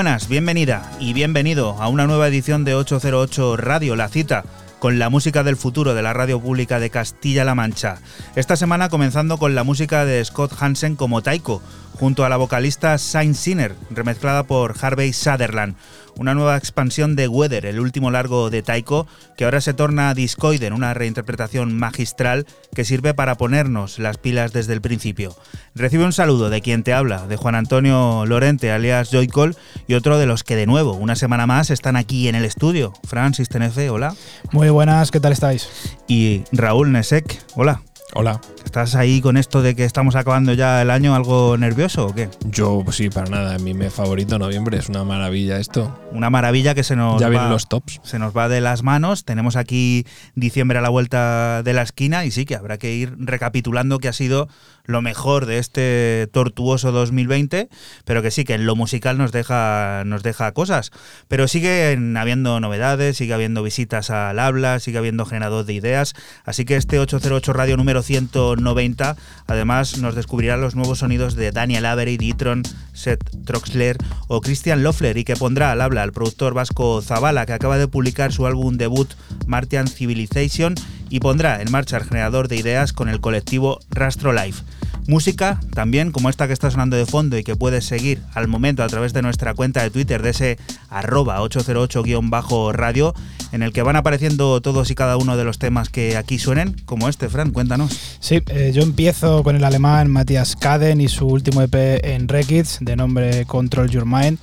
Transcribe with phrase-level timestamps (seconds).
[0.00, 4.46] buenas, bienvenida y bienvenido a una nueva edición de 808 Radio, la cita
[4.78, 7.98] con la música del futuro de la radio pública de Castilla-La Mancha.
[8.34, 11.60] Esta semana comenzando con la música de Scott Hansen como Taiko,
[11.92, 15.76] junto a la vocalista Saint Sinner, remezclada por Harvey Sutherland
[16.16, 20.66] una nueva expansión de Weather, el último largo de Taiko, que ahora se torna discoide
[20.66, 25.34] en una reinterpretación magistral que sirve para ponernos las pilas desde el principio.
[25.74, 30.18] Recibe un saludo de quien te habla, de Juan Antonio Lorente, alias Joycol, y otro
[30.18, 32.92] de los que de nuevo, una semana más, están aquí en el estudio.
[33.04, 34.14] Francis Tenefe, hola.
[34.52, 35.68] Muy buenas, ¿qué tal estáis?
[36.08, 37.82] Y Raúl Nesek, hola.
[38.12, 38.40] Hola.
[38.64, 42.28] ¿Estás ahí con esto de que estamos acabando ya el año algo nervioso o qué?
[42.44, 43.58] Yo, pues sí, para nada.
[43.58, 45.96] Mi mes favorito, noviembre, es una maravilla esto.
[46.12, 48.00] Una maravilla que se nos Ya va, vienen los tops.
[48.02, 49.24] se nos va de las manos.
[49.24, 53.14] Tenemos aquí diciembre a la vuelta de la esquina y sí que habrá que ir
[53.18, 54.48] recapitulando que ha sido
[54.90, 57.68] lo mejor de este tortuoso 2020,
[58.04, 60.90] pero que sí que en lo musical nos deja, nos deja cosas.
[61.28, 66.14] Pero siguen habiendo novedades, sigue habiendo visitas al habla, sigue habiendo generador de ideas.
[66.44, 69.16] Así que este 808 Radio número 190
[69.46, 72.62] además nos descubrirá los nuevos sonidos de Daniel Avery, Ditron,
[72.92, 73.96] Seth Troxler
[74.28, 77.88] o Christian Loeffler y que pondrá al habla al productor vasco Zavala que acaba de
[77.88, 79.10] publicar su álbum debut
[79.46, 80.74] Martian Civilization
[81.08, 84.62] y pondrá en marcha el generador de ideas con el colectivo Rastro Life.
[85.06, 88.82] Música también como esta que está sonando de fondo y que puedes seguir al momento
[88.82, 90.58] a través de nuestra cuenta de Twitter de ese
[90.88, 93.14] arroba 808-radio
[93.52, 96.76] en el que van apareciendo todos y cada uno de los temas que aquí suenen,
[96.84, 97.98] como este, Fran, cuéntanos.
[98.20, 101.74] Sí, eh, yo empiezo con el alemán Matthias Kaden y su último EP
[102.04, 104.38] en Rekids de nombre Control Your Mind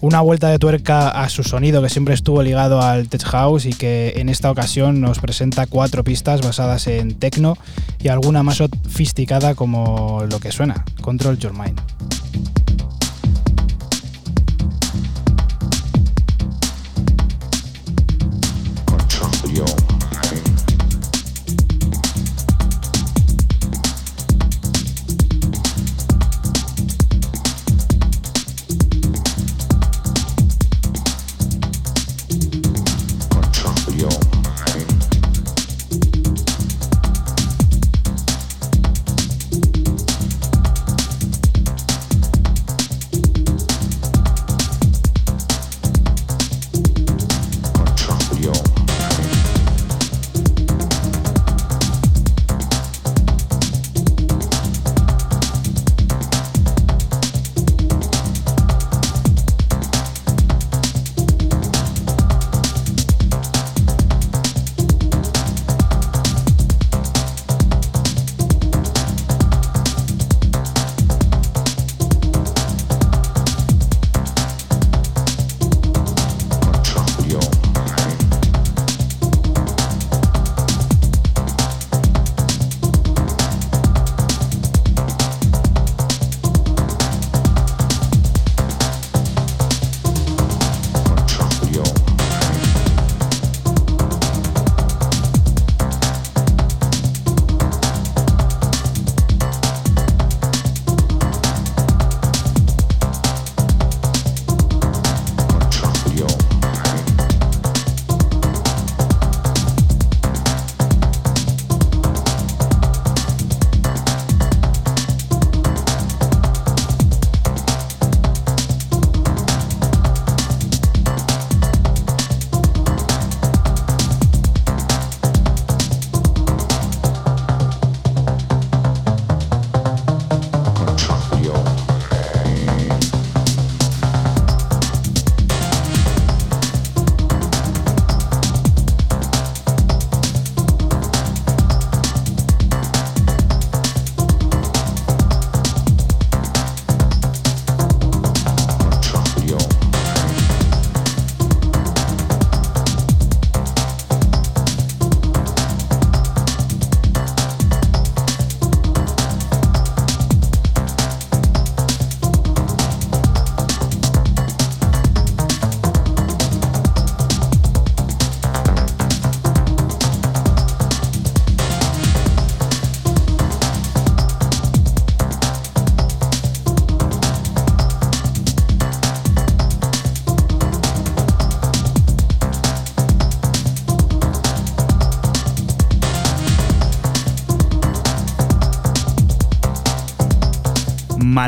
[0.00, 3.72] una vuelta de tuerca a su sonido que siempre estuvo ligado al tech house y
[3.72, 7.56] que en esta ocasión nos presenta cuatro pistas basadas en techno
[8.00, 11.80] y alguna más sofisticada como lo que suena, Control Your Mind.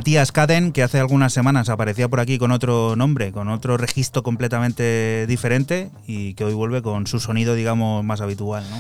[0.00, 4.23] Matías Caden, que hace algunas semanas aparecía por aquí con otro nombre, con otro registro
[4.23, 8.78] completamente diferente y que hoy vuelve con su sonido, digamos, más habitual, ¿no?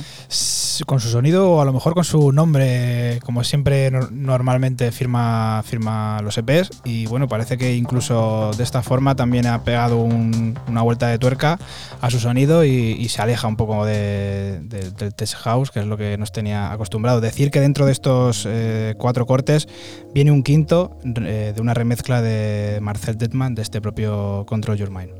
[0.86, 5.62] Con su sonido o a lo mejor con su nombre, como siempre nor- normalmente firma,
[5.62, 6.70] firma los EPs.
[6.84, 11.18] Y bueno, parece que incluso de esta forma también ha pegado un- una vuelta de
[11.18, 11.58] tuerca
[12.00, 15.86] a su sonido y, se aleja un poco de- de- del tech house, que es
[15.86, 17.20] lo que nos tenía acostumbrado.
[17.20, 19.68] Decir que dentro de estos eh, cuatro cortes
[20.14, 24.90] viene un quinto eh, de una remezcla de Marcel Detman de este propio Control Your
[24.90, 25.12] Mind.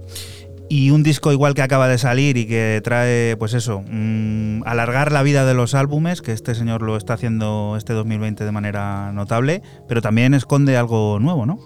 [0.69, 5.11] Y un disco igual que acaba de salir y que trae, pues eso, mm, alargar
[5.11, 9.11] la vida de los álbumes, que este señor lo está haciendo este 2020 de manera
[9.13, 11.59] notable, pero también esconde algo nuevo, ¿no?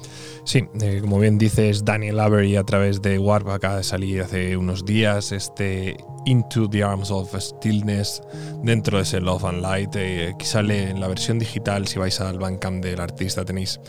[0.45, 4.59] Sí, eh, como bien dices, Daniel Avery a través de Warp acaba de salir hace
[4.59, 5.97] unos días este
[6.27, 8.23] Into the Arms of Stillness
[8.63, 12.21] dentro de ese Love and Light eh, que sale en la versión digital si vais
[12.21, 13.81] al Bandcamp del artista tenéis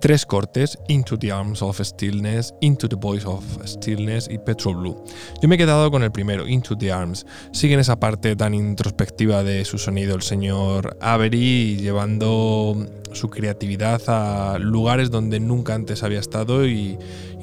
[0.00, 5.04] tres cortes Into the Arms of Stillness, Into the Voice of Stillness y Petrol Blue.
[5.40, 7.26] Yo me he quedado con el primero, Into the Arms.
[7.52, 12.76] Sigue en esa parte tan introspectiva de su sonido el señor Avery llevando
[13.14, 16.98] su creatividad a lugares donde nunca antes había estado y,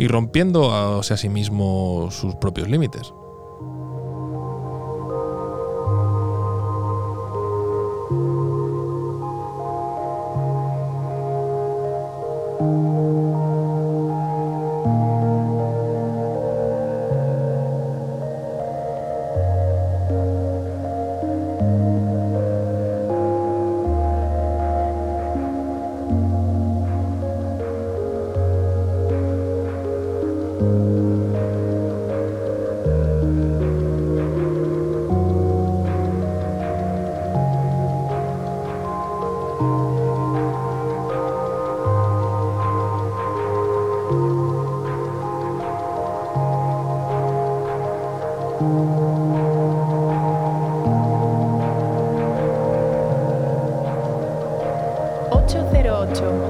[0.08, 0.63] rompiendo
[0.98, 3.13] o sea, a sí mismo sus propios límites.
[55.32, 56.41] Ocho cero ocho.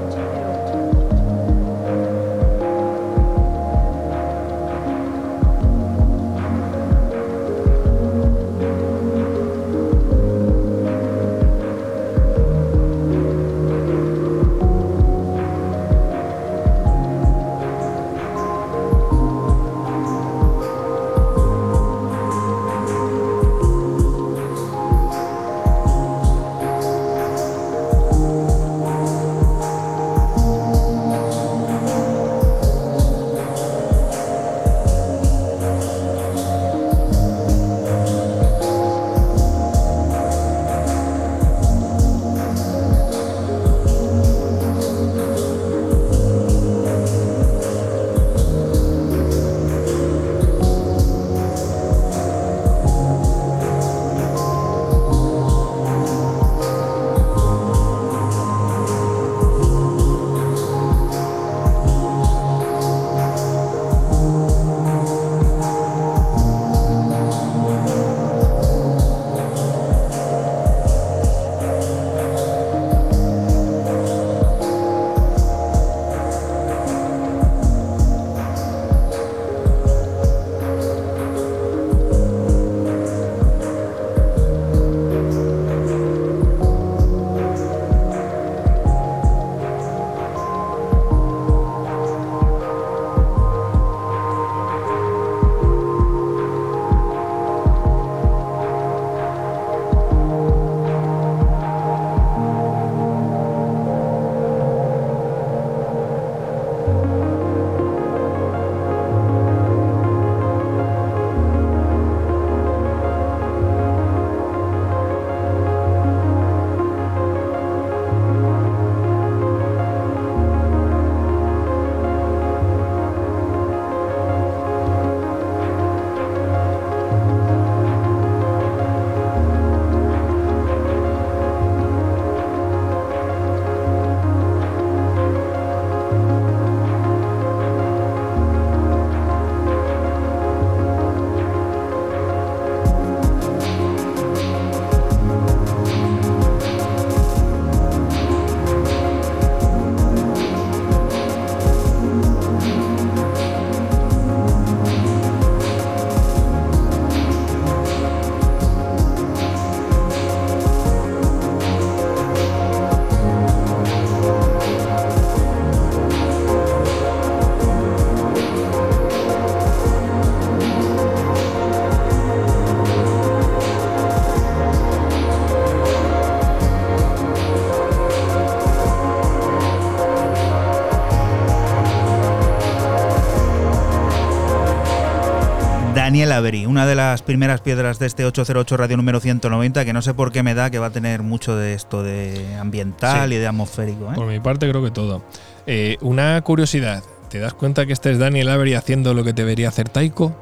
[186.12, 190.02] Daniel Avery, una de las primeras piedras de este 808 radio número 190, que no
[190.02, 193.36] sé por qué me da que va a tener mucho de esto de ambiental Sí.
[193.36, 194.12] y de atmosférico.
[194.12, 194.14] ¿eh?
[194.16, 195.22] Por mi parte creo que todo.
[195.66, 199.68] Eh, una curiosidad, ¿te das cuenta que este es Daniel Avery haciendo lo que debería
[199.70, 200.36] hacer Taiko?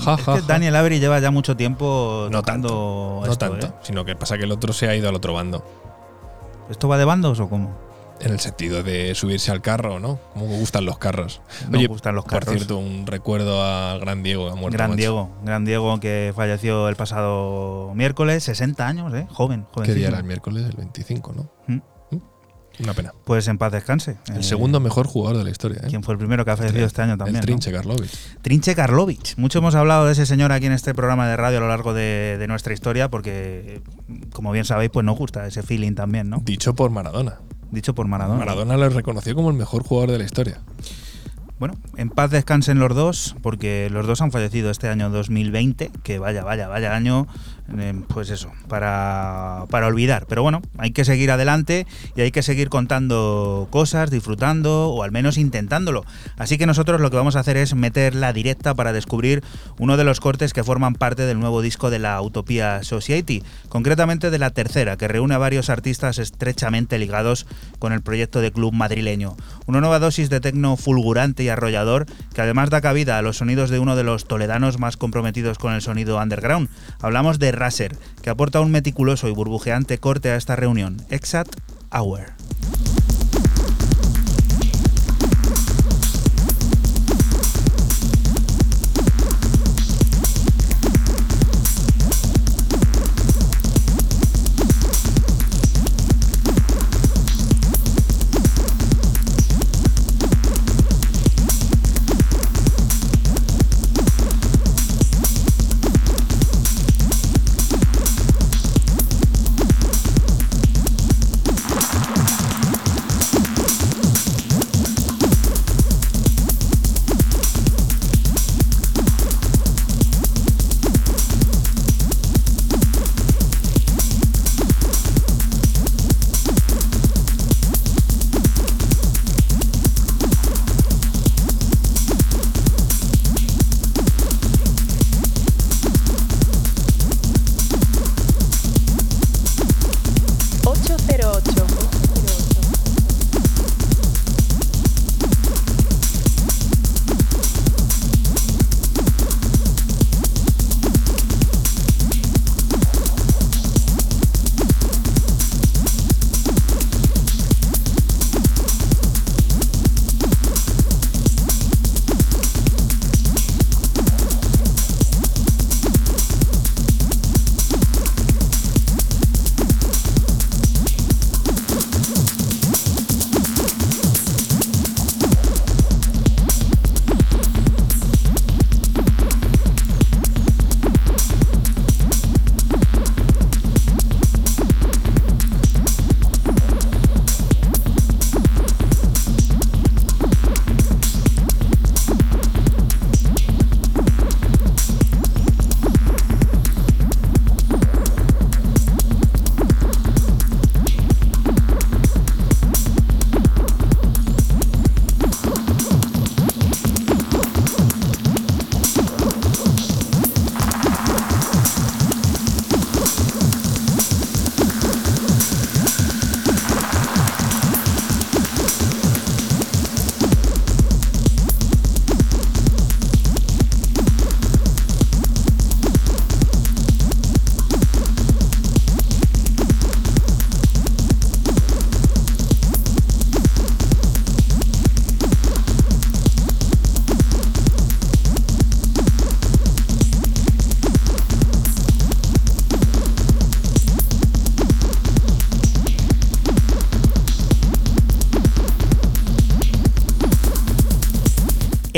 [0.00, 0.42] Ja, Es ja, que.
[0.42, 3.72] Daniel Avery lleva ya mucho tiempo No tocando No esto, tanto, ¿eh?
[3.82, 5.64] sino que pasa que el otro se ha ido al otro bando.
[6.68, 7.70] ¿Esto va de bandos o cómo?
[8.22, 10.18] En el sentido de subirse al carro, ¿no?
[10.32, 11.40] Como me gustan los carros.
[11.68, 12.54] Me Oye, gustan los por carros.
[12.54, 14.76] cierto, un recuerdo al gran Diego ha muerto.
[14.76, 14.98] Gran macho.
[14.98, 19.26] Diego, gran Diego que falleció el pasado miércoles, 60 años, ¿eh?
[19.30, 19.86] Joven, joven.
[19.86, 20.64] ¿Qué día era el miércoles?
[20.66, 21.50] El 25, ¿no?
[21.66, 21.80] Mm.
[22.14, 22.22] ¿Mm?
[22.84, 23.12] Una pena.
[23.24, 24.16] Pues en paz descanse.
[24.28, 25.80] El Eh, segundo mejor jugador de la historia.
[25.82, 25.86] ¿eh?
[25.88, 27.36] ¿Quién fue el primero que ha fallecido este año también?
[27.36, 27.46] El ¿no?
[27.46, 28.10] Trinche Karlovic.
[28.40, 29.36] Trinche Karlovic.
[29.36, 31.92] Mucho hemos hablado de ese señor aquí en este programa de radio a lo largo
[31.92, 33.82] de, de nuestra historia porque,
[34.32, 36.38] como bien sabéis, pues nos gusta ese feeling también, ¿no?
[36.42, 37.40] Dicho por Maradona.
[37.72, 38.38] Dicho por Maradona.
[38.38, 40.60] Maradona lo reconoció como el mejor jugador de la historia.
[41.58, 46.18] Bueno, en paz descansen los dos, porque los dos han fallecido este año 2020, que
[46.18, 47.26] vaya, vaya, vaya año,
[47.78, 50.26] eh, pues eso, para, para olvidar.
[50.28, 51.86] Pero bueno, hay que seguir adelante
[52.16, 56.04] y hay que seguir contando cosas, disfrutando o al menos intentándolo.
[56.36, 59.42] Así que nosotros lo que vamos a hacer es meter la directa para descubrir
[59.78, 64.30] uno de los cortes que forman parte del nuevo disco de la Utopía Society, concretamente
[64.30, 67.46] de la tercera, que reúne a varios artistas estrechamente ligados
[67.78, 69.36] con el proyecto de club madrileño.
[69.66, 73.70] Una nueva dosis de tecno fulgurante y arrollador que además da cabida a los sonidos
[73.70, 76.68] de uno de los toledanos más comprometidos con el sonido underground.
[77.00, 81.60] Hablamos Raser, que aporta un meticuloso y burbujeante corte a esta reunión, Exact
[81.92, 82.32] Hour.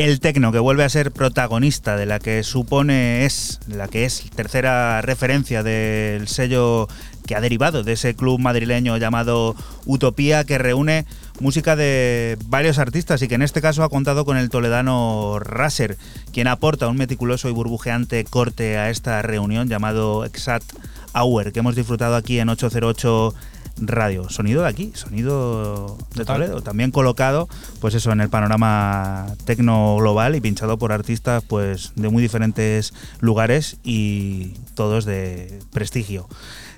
[0.04, 4.28] El tecno que vuelve a ser protagonista de la que supone es la que es
[4.36, 6.88] tercera referencia del sello
[7.26, 11.06] que ha derivado de ese club madrileño llamado Utopía que reúne
[11.40, 15.96] música de varios artistas y que en este caso ha contado con el toledano Raser,
[16.34, 20.70] quien aporta un meticuloso y burbujeante corte a esta reunión llamado Exact
[21.14, 23.34] Hour que hemos disfrutado aquí en 808
[23.78, 24.28] radio.
[24.28, 26.24] Sonido de aquí, sonido de.
[26.24, 26.62] Toledo.
[26.62, 27.48] También colocado,
[27.80, 32.94] pues eso, en el panorama tecno global y pinchado por artistas pues de muy diferentes
[33.20, 36.28] lugares y todos de prestigio.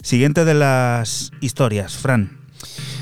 [0.02, 2.46] Siguiente de las historias, Fran.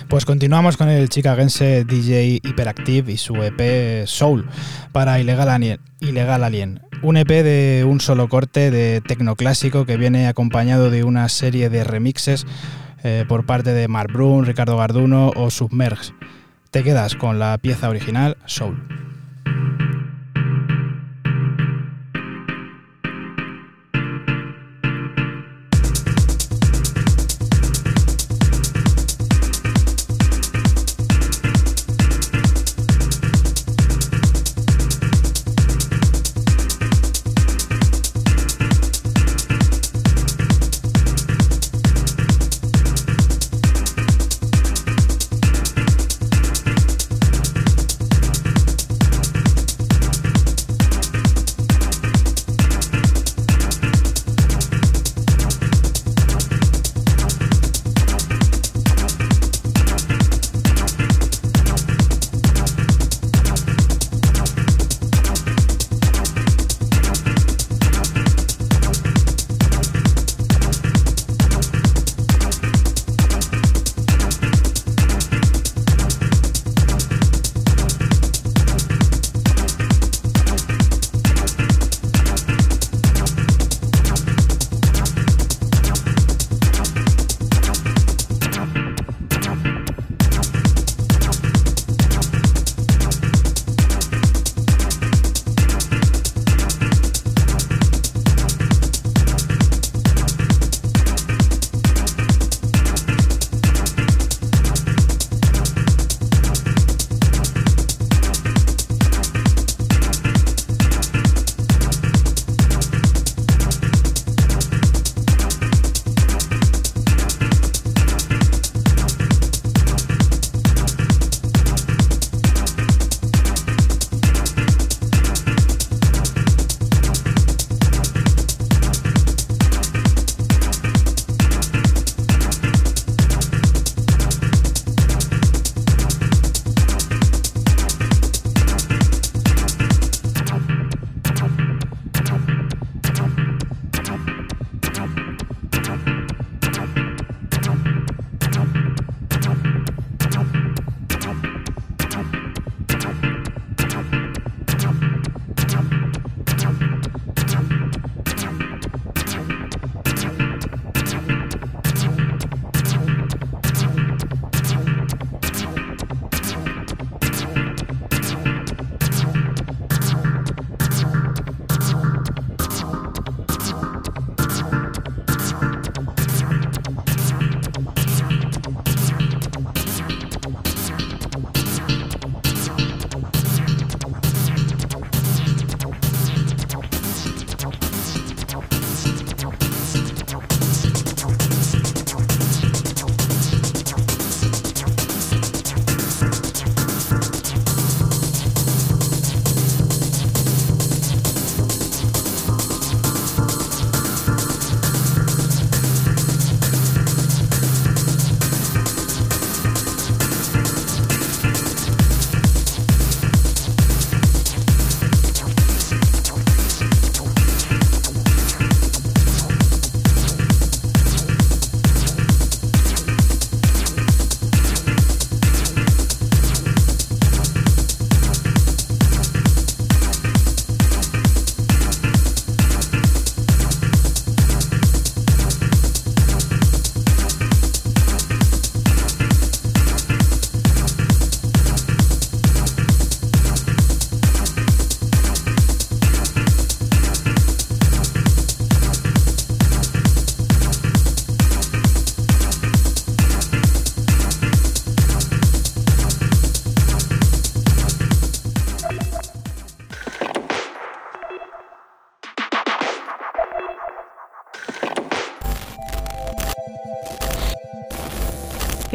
[0.09, 4.46] Pues continuamos con el chicagense DJ Hyperactive y su EP Soul
[4.92, 5.80] para Illegal Alien.
[6.00, 6.80] Illegal Alien.
[7.02, 11.85] Un EP de un solo corte de tecnoclásico que viene acompañado de una serie de
[11.85, 12.46] remixes
[13.04, 16.12] eh, por parte de Mark Brun, Ricardo Garduno o Submerge.
[16.70, 19.13] Te quedas con la pieza original Soul.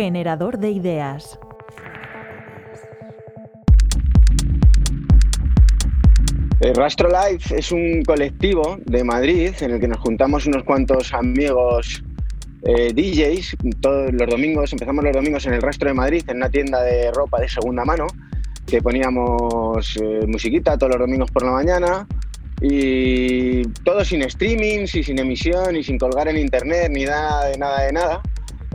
[0.02, 1.38] Generador de ideas.
[6.62, 11.14] El Rastro Life es un colectivo de Madrid en el que nos juntamos unos cuantos
[11.14, 12.02] amigos
[12.62, 13.58] eh, DJs.
[13.82, 17.12] Todos los domingos, empezamos los domingos en el Rastro de Madrid, en una tienda de
[17.12, 18.08] ropa de segunda mano,
[18.68, 22.08] que poníamos eh, musiquita todos los domingos por la mañana.
[22.62, 27.58] Y todo sin streaming, y sin emisión, y sin colgar en internet, ni nada de
[27.58, 28.22] nada de nada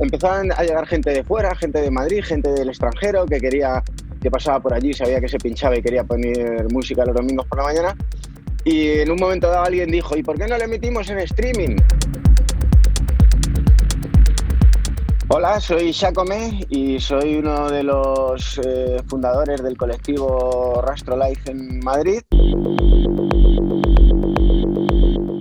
[0.05, 3.83] empezaban a llegar gente de fuera, gente de Madrid, gente del extranjero que quería,
[4.21, 7.59] que pasaba por allí, sabía que se pinchaba y quería poner música los domingos por
[7.59, 7.97] la mañana.
[8.65, 11.77] Y en un momento dado alguien dijo, ¿y por qué no le emitimos en streaming?
[15.29, 21.81] Hola, soy Shakome y soy uno de los eh, fundadores del colectivo Rastro Life en
[21.81, 22.21] Madrid.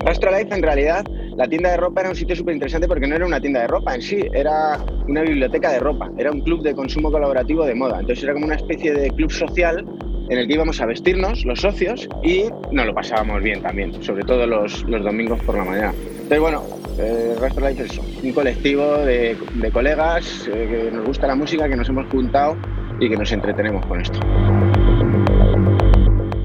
[0.05, 3.15] Rastro Life en realidad, la tienda de ropa era un sitio súper interesante porque no
[3.15, 6.61] era una tienda de ropa en sí, era una biblioteca de ropa, era un club
[6.61, 7.99] de consumo colaborativo de moda.
[7.99, 9.85] Entonces era como una especie de club social
[10.29, 14.23] en el que íbamos a vestirnos los socios y nos lo pasábamos bien también, sobre
[14.23, 15.93] todo los, los domingos por la mañana.
[16.07, 16.63] Entonces bueno,
[16.99, 21.67] eh, Rastro Life es un colectivo de, de colegas eh, que nos gusta la música,
[21.67, 22.55] que nos hemos juntado
[22.99, 24.19] y que nos entretenemos con esto.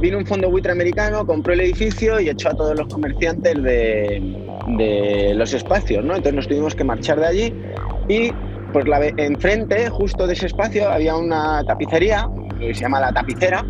[0.01, 4.47] Vino un fondo buitre americano, compró el edificio y echó a todos los comerciantes de,
[4.76, 6.14] de los espacios, ¿no?
[6.14, 7.54] Entonces nos tuvimos que marchar de allí
[8.09, 8.31] y
[8.72, 12.28] pues la, enfrente, justo de ese espacio, había una tapicería
[12.59, 13.64] que se llama La Tapicera.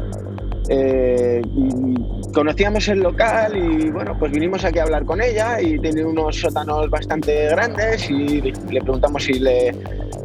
[0.70, 5.78] eh, y conocíamos el local y bueno, pues vinimos aquí a hablar con ella y
[5.78, 9.74] tiene unos sótanos bastante grandes y le preguntamos si le,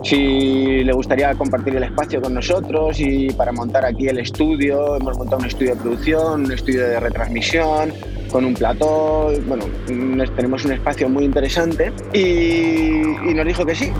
[0.03, 4.97] si le gustaría compartir el espacio con nosotros y para montar aquí el estudio.
[4.97, 7.93] Hemos montado un estudio de producción, un estudio de retransmisión,
[8.33, 9.31] con un plató.
[9.47, 9.65] Bueno,
[10.35, 13.93] tenemos un espacio muy interesante y, y nos dijo que sí.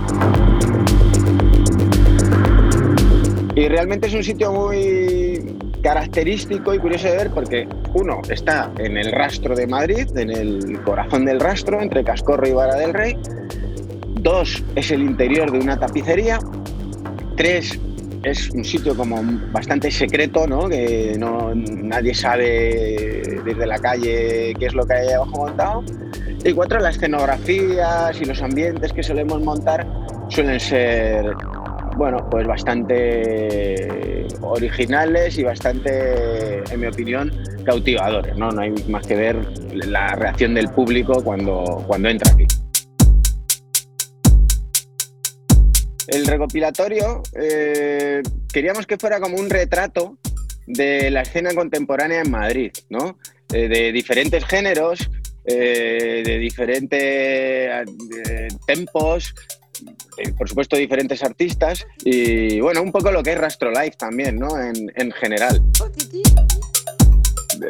[3.56, 8.98] Y realmente es un sitio muy característico y curioso de ver porque uno está en
[8.98, 13.16] el rastro de Madrid, en el corazón del rastro, entre Cascorro y Vara del Rey.
[14.22, 16.40] Dos, es el interior de una tapicería.
[17.38, 17.80] Tres,
[18.24, 20.70] es un sitio como bastante secreto, ¿no?
[20.70, 25.84] Que no, nadie sabe desde la calle qué es lo que hay abajo montado.
[26.44, 29.88] Y cuatro, las escenografías y los ambientes que solemos montar
[30.30, 31.34] suelen ser,
[31.98, 37.32] bueno, pues bastante originales y bastante, en mi opinión,
[37.66, 38.52] cautivadores, ¿no?
[38.52, 39.38] No hay más que ver
[39.74, 42.46] la reacción del público cuando, cuando entra aquí.
[46.14, 48.22] El recopilatorio eh,
[48.54, 50.18] queríamos que fuera como un retrato
[50.68, 53.18] de la escena contemporánea en Madrid, ¿no?
[53.52, 55.10] Eh, de diferentes géneros,
[55.46, 57.88] eh, de diferentes
[58.68, 59.34] tempos,
[60.38, 64.62] por supuesto diferentes artistas y bueno, un poco lo que es Rastro Life también, ¿no?
[64.62, 65.64] En, en general.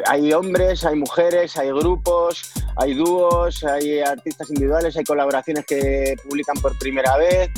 [0.06, 6.56] Hay hombres, hay mujeres, hay grupos, hay dúos, hay artistas individuales, hay colaboraciones que publican
[6.56, 7.48] por primera vez.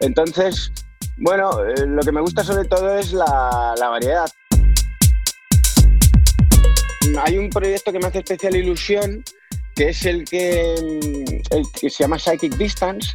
[0.00, 0.72] Entonces,
[1.18, 4.30] bueno, eh, lo que me gusta sobre todo es la, variedad.
[7.22, 9.22] Hay un proyecto que me hace especial ilusión,
[9.74, 13.10] que es el que, el que se llama Psychic Distance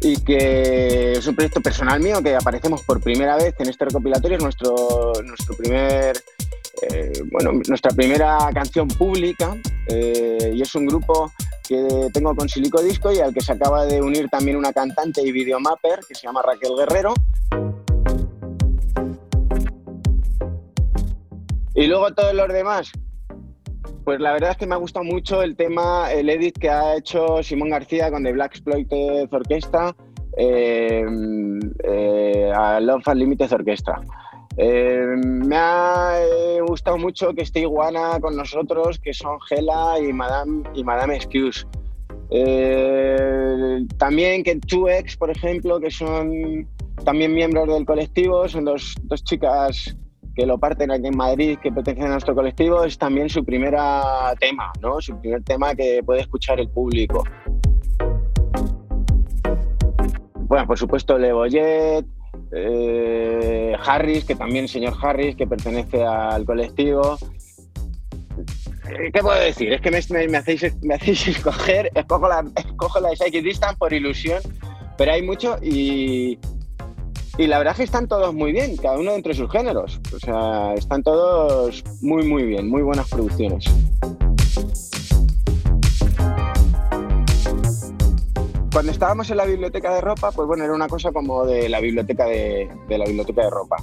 [0.00, 4.36] y que es un proyecto personal mío que aparecemos por primera vez en este recopilatorio,
[4.36, 6.22] es nuestro, nuestro primer,
[6.82, 9.56] eh, bueno, nuestra primera canción pública
[9.88, 11.32] eh, y es un grupo
[11.68, 15.22] que tengo con Silico Disco y al que se acaba de unir también una cantante
[15.22, 17.14] y videomapper que se llama Raquel Guerrero.
[21.74, 22.90] Y luego todos los demás,
[24.04, 26.96] pues la verdad es que me ha gustado mucho el tema, el edit que ha
[26.96, 29.94] hecho Simón García con The Black Exploited Orquesta
[30.36, 31.04] eh,
[31.84, 34.00] eh, a Love Unlimited Orquesta.
[34.60, 40.12] Eh, me ha eh, gustado mucho que esté Iguana con nosotros, que son Gela y
[40.12, 41.64] Madame, y Madame Excuse.
[42.30, 46.68] Eh, también que 2X, por ejemplo, que son
[47.04, 49.96] también miembros del colectivo, son dos, dos chicas
[50.34, 54.34] que lo parten aquí en Madrid, que pertenecen a nuestro colectivo, es también su primera
[54.40, 55.00] tema, ¿no?
[55.00, 57.22] Su primer tema que puede escuchar el público.
[60.48, 62.06] Bueno, por supuesto, Le Boyet,
[62.52, 67.18] eh, Harris, que también señor Harris, que pertenece al colectivo.
[68.88, 69.72] Eh, ¿Qué puedo decir?
[69.72, 69.98] Es que me,
[70.36, 74.40] hacéis, me hacéis escoger, escojo la, escojo la de Psychic por ilusión,
[74.96, 76.38] pero hay mucho y,
[77.36, 80.00] y la verdad es que están todos muy bien, cada uno entre sus géneros.
[80.14, 83.64] O sea, están todos muy, muy bien, muy buenas producciones.
[88.78, 91.80] Cuando estábamos en la biblioteca de ropa, pues bueno, era una cosa como de la
[91.80, 93.74] biblioteca de, de la biblioteca de ropa.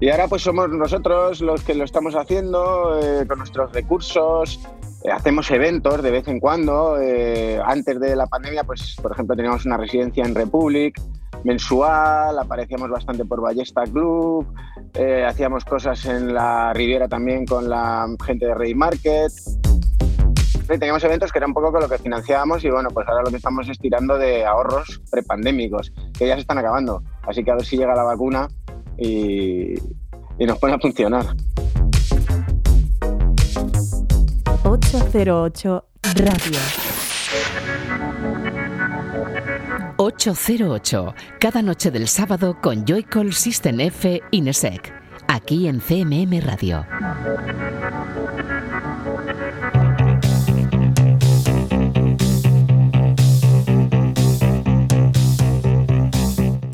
[0.00, 4.58] Y ahora pues somos nosotros los que lo estamos haciendo eh, con nuestros recursos,
[5.04, 6.98] eh, hacemos eventos de vez en cuando.
[6.98, 10.98] eh, antes de la pandemia, pues por ejemplo teníamos una residencia en Republic
[11.44, 14.46] mensual, aparecíamos bastante por Ballesta Club,
[14.94, 19.32] eh, hacíamos cosas en la Riviera también con la gente de Rey Market.
[20.70, 23.24] Sí, teníamos eventos que era un poco con lo que financiábamos y bueno, pues ahora
[23.24, 27.02] lo que estamos es tirando de ahorros prepandémicos, que ya se están acabando.
[27.22, 28.46] Así que a ver si llega la vacuna
[28.96, 29.74] y,
[30.38, 31.26] y nos pone a funcionar.
[34.62, 35.84] 808 808
[36.24, 36.60] Radio.
[39.96, 44.94] 808, cada noche del sábado con Joycall System F Inesec,
[45.26, 46.86] aquí en CMM Radio.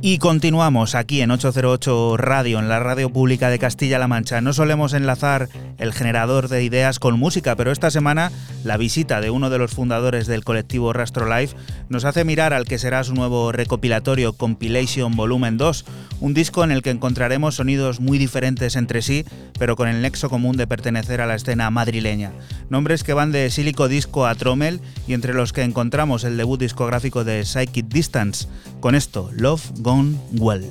[0.09, 4.41] Y continuamos aquí en 808 Radio, en la radio pública de Castilla-La Mancha.
[4.41, 8.31] No solemos enlazar el generador de ideas con música, pero esta semana
[8.63, 11.57] la visita de uno de los fundadores del colectivo Rastro Life
[11.89, 15.85] nos hace mirar al que será su nuevo recopilatorio Compilation Volumen 2,
[16.21, 19.25] un disco en el que encontraremos sonidos muy diferentes entre sí,
[19.59, 22.31] pero con el nexo común de pertenecer a la escena madrileña.
[22.71, 26.61] Nombres que van de Silico Disco a Trommel y entre los que encontramos el debut
[26.61, 28.47] discográfico de Psychic Distance.
[28.87, 30.65] Con esto, Love Gone Well.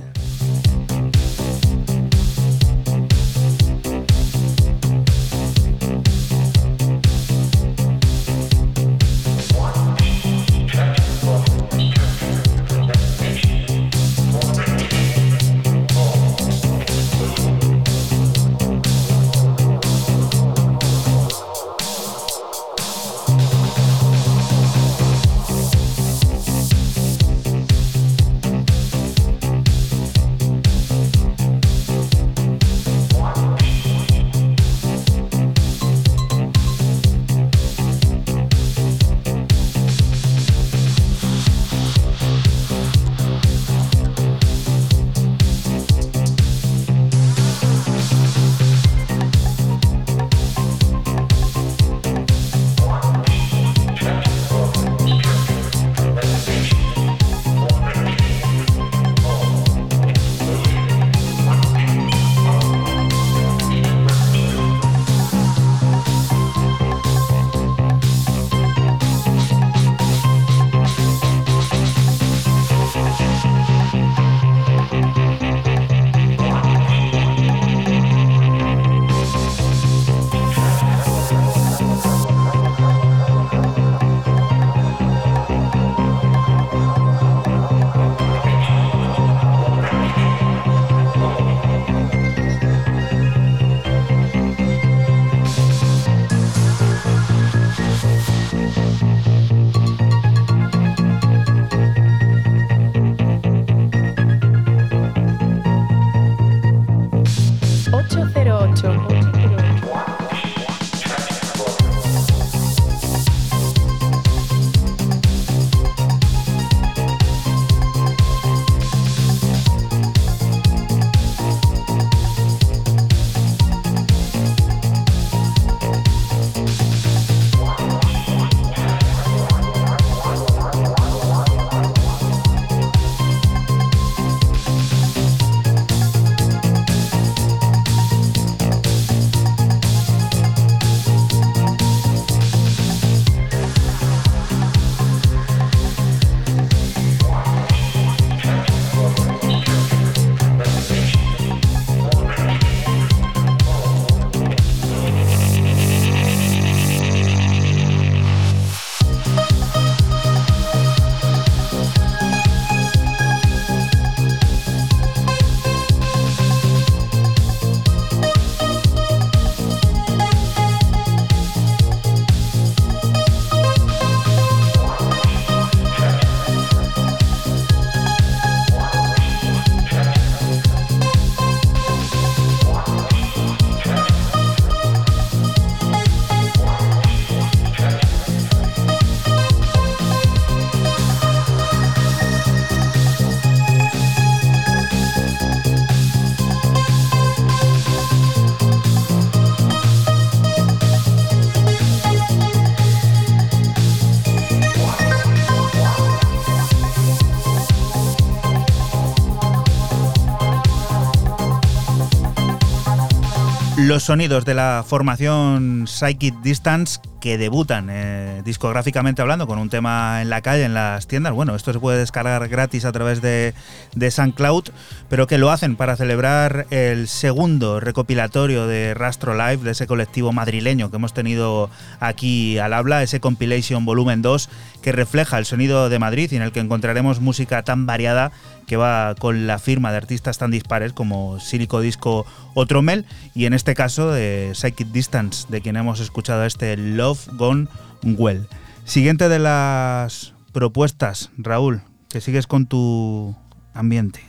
[213.95, 220.21] Los sonidos de la formación Psychic Distance que debutan eh, discográficamente hablando con un tema
[220.21, 221.31] en la calle, en las tiendas.
[221.31, 223.53] Bueno, esto se puede descargar gratis a través de,
[223.95, 224.65] de SoundCloud,
[225.07, 230.33] pero que lo hacen para celebrar el segundo recopilatorio de Rastro Live, de ese colectivo
[230.33, 231.69] madrileño que hemos tenido
[232.01, 234.49] aquí al habla, ese Compilation Volumen 2,
[234.81, 238.33] que refleja el sonido de Madrid y en el que encontraremos música tan variada
[238.67, 243.45] que va con la firma de artistas tan dispares como Silico Disco o Trommel, y
[243.45, 247.67] en este caso de Psychic Distance, de quien hemos escuchado este Love Love Gone
[248.03, 248.47] Well.
[248.83, 253.35] Siguiente de las propuestas, Raúl, que sigues con tu
[253.73, 254.21] ambiente.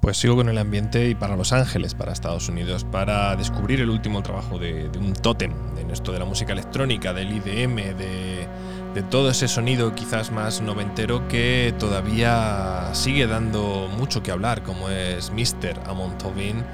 [0.00, 3.90] Pues sigo con el ambiente y para Los Ángeles, para Estados Unidos, para descubrir el
[3.90, 8.48] último trabajo de, de un tótem en esto de la música electrónica, del IDM, de,
[8.94, 14.88] de todo ese sonido quizás más noventero que todavía sigue dando mucho que hablar, como
[14.88, 15.80] es Mr.
[15.86, 16.64] Amon Tobin,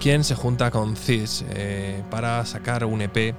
[0.00, 3.34] quien se junta con Cis eh, para sacar un EP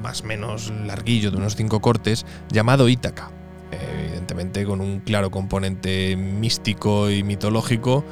[0.00, 3.30] más o menos larguillo de unos cinco cortes llamado Ítaca.
[3.72, 8.04] Evidentemente con un claro componente místico y mitológico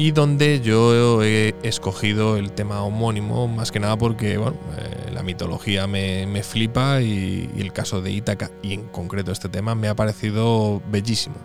[0.00, 5.22] y donde yo he escogido el tema homónimo más que nada porque bueno, eh, la
[5.22, 9.74] mitología me, me flipa y, y el caso de Ítaca y en concreto este tema
[9.74, 11.36] me ha parecido bellísimo.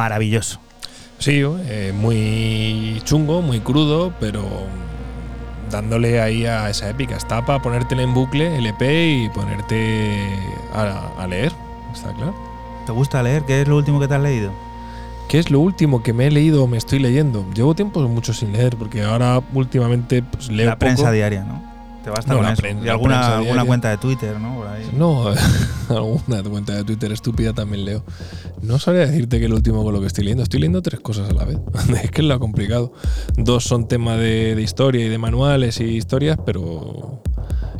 [0.00, 0.58] Maravilloso.
[1.18, 4.42] Sí, eh, muy chungo, muy crudo, pero
[5.70, 7.16] dándole ahí a esa épica.
[7.16, 10.26] Está para ponértela en bucle, el EP, y ponerte
[10.74, 11.52] a, a leer,
[11.92, 12.34] está claro.
[12.86, 13.42] ¿Te gusta leer?
[13.44, 14.50] ¿Qué es lo último que te has leído?
[15.28, 17.44] ¿Qué es lo último que me he leído o me estoy leyendo?
[17.54, 21.12] Llevo tiempo mucho sin leer, porque ahora últimamente pues, leo la prensa poco.
[21.12, 21.62] diaria, ¿no?
[22.02, 22.62] Te basta No, con la eso.
[22.62, 24.59] pren- y la alguna, alguna cuenta de Twitter, ¿no?
[24.96, 25.32] No,
[25.88, 28.04] alguna cuenta de Twitter estúpida también leo.
[28.62, 30.42] No sabría decirte que el último con lo que estoy leyendo.
[30.42, 31.58] Estoy leyendo tres cosas a la vez.
[32.02, 32.92] es que es lo complicado.
[33.36, 37.22] Dos son tema de, de historia y de manuales y historias, pero.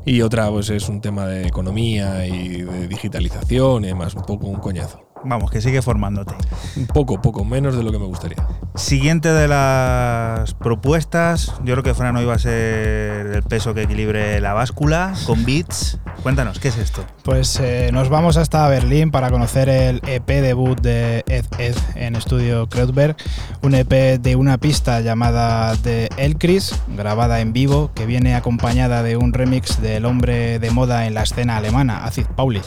[0.07, 4.15] Y otra, pues es un tema de economía y de digitalización y demás.
[4.15, 5.10] Un poco un coñazo.
[5.25, 6.35] Vamos, que sigue formándote.
[6.77, 8.39] Un poco, poco, menos de lo que me gustaría.
[8.75, 13.83] Siguiente de las propuestas, yo creo que Fran hoy va a ser el peso que
[13.83, 15.99] equilibre la báscula con beats.
[16.23, 17.05] Cuéntanos, ¿qué es esto?
[17.25, 22.17] Pues eh, nos vamos hasta Berlín para conocer el EP debut de Ed Ed en
[22.17, 23.17] estudio Kreuzberg,
[23.63, 29.17] un EP de una pista llamada The Elkris, grabada en vivo, que viene acompañada de
[29.17, 32.63] un remix del hombre de moda en la escena alemana, Acid Pauli.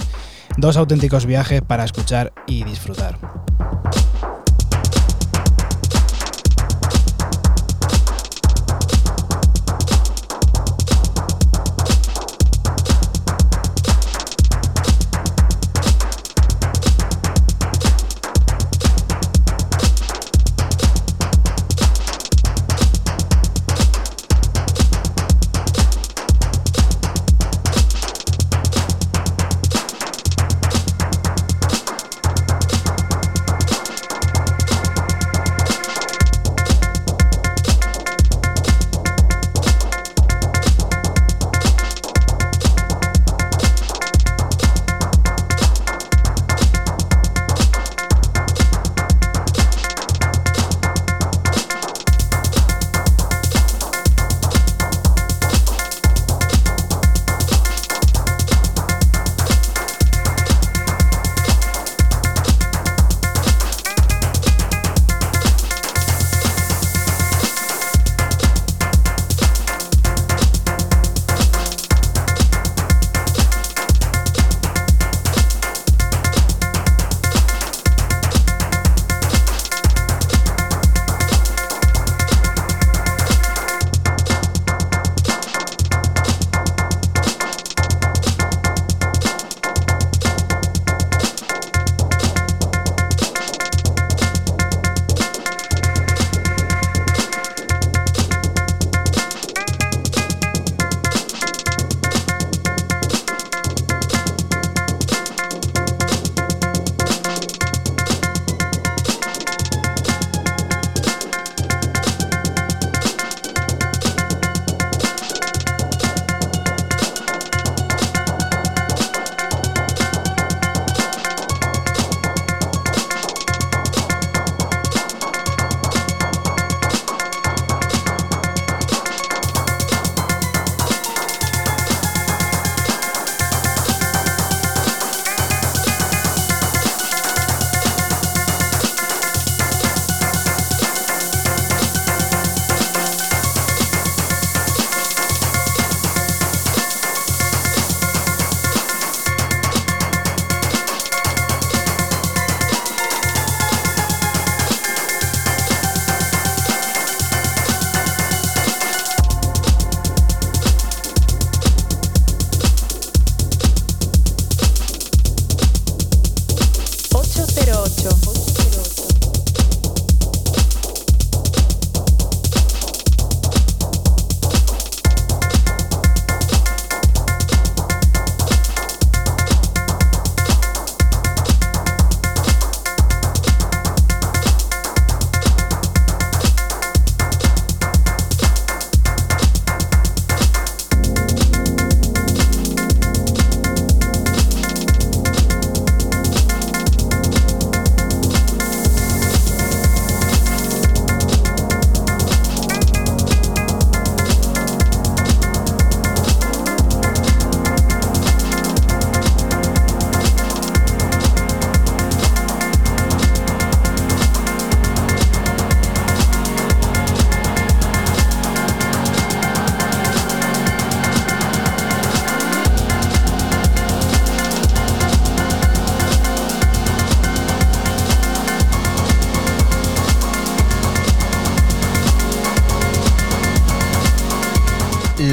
[0.57, 3.17] Dos auténticos viajes para escuchar y disfrutar.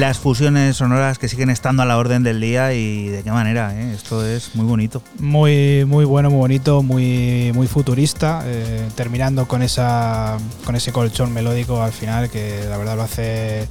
[0.01, 3.79] Las fusiones sonoras que siguen estando a la orden del día y de qué manera,
[3.79, 3.93] ¿eh?
[3.93, 5.03] esto es muy bonito.
[5.19, 11.31] Muy, muy bueno, muy bonito, muy, muy futurista, eh, terminando con, esa, con ese colchón
[11.31, 13.67] melódico al final que la verdad lo hace,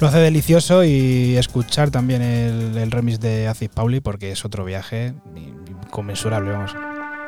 [0.00, 4.64] lo hace delicioso y escuchar también el, el remix de Acid Pauli porque es otro
[4.64, 5.14] viaje
[5.86, 6.74] inconmensurable, vamos.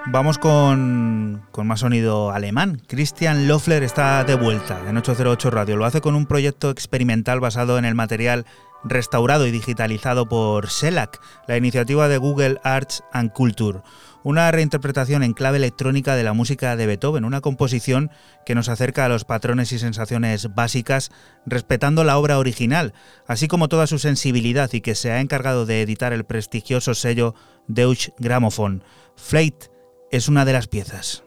[0.07, 2.81] Vamos con, con, más sonido alemán.
[2.87, 5.77] Christian Loeffler está de vuelta en 808 Radio.
[5.77, 8.47] Lo hace con un proyecto experimental basado en el material
[8.83, 13.83] restaurado y digitalizado por SELAC, la iniciativa de Google Arts and Culture.
[14.23, 18.11] Una reinterpretación en clave electrónica de la música de Beethoven, una composición
[18.45, 21.11] que nos acerca a los patrones y sensaciones básicas
[21.47, 22.93] respetando la obra original,
[23.27, 27.35] así como toda su sensibilidad y que se ha encargado de editar el prestigioso sello
[27.67, 28.83] Deutsche Grammophon.
[29.17, 29.70] Flate
[30.11, 31.25] es una de las piezas.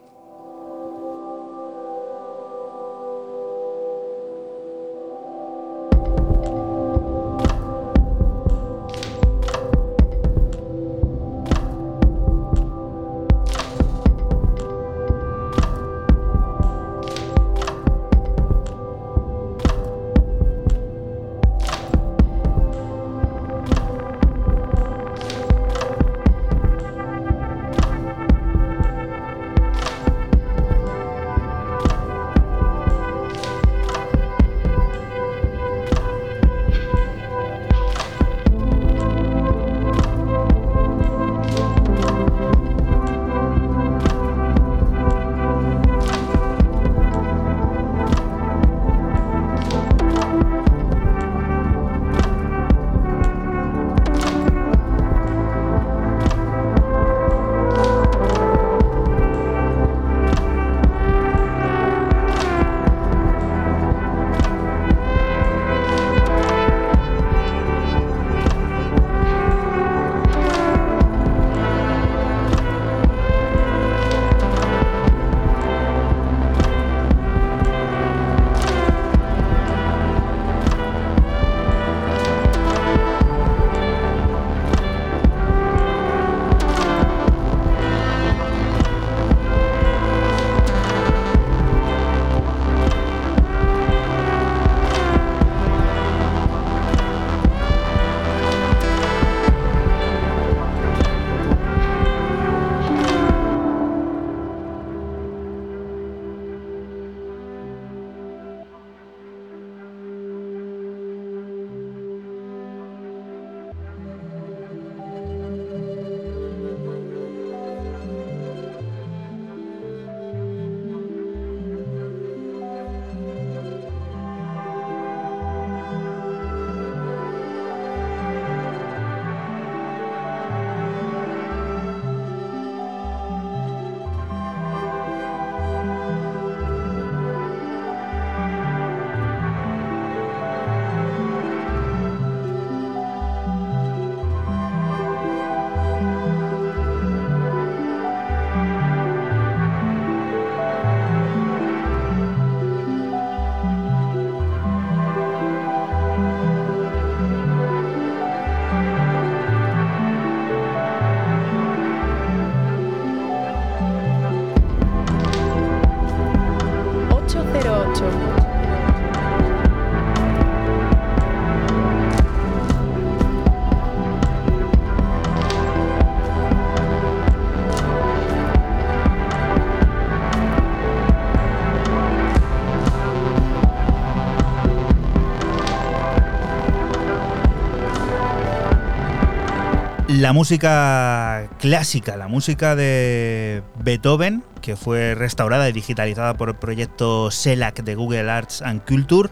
[190.23, 197.29] La música clásica, la música de Beethoven, que fue restaurada y digitalizada por el proyecto
[197.29, 199.29] CELAC de Google Arts and Culture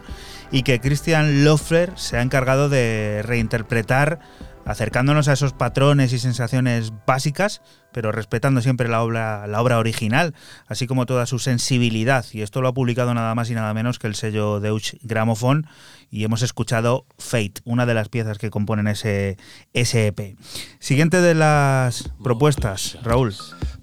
[0.50, 4.18] y que Christian Loeffler se ha encargado de reinterpretar
[4.66, 7.62] acercándonos a esos patrones y sensaciones básicas,
[7.92, 10.34] pero respetando siempre la obra, la obra original,
[10.66, 12.24] así como toda su sensibilidad.
[12.32, 15.66] Y esto lo ha publicado nada más y nada menos que el sello Deutsche Grammophon
[16.12, 19.38] y hemos escuchado Fate, una de las piezas que componen ese,
[19.72, 20.36] ese EP.
[20.78, 23.34] Siguiente de las propuestas, Raúl.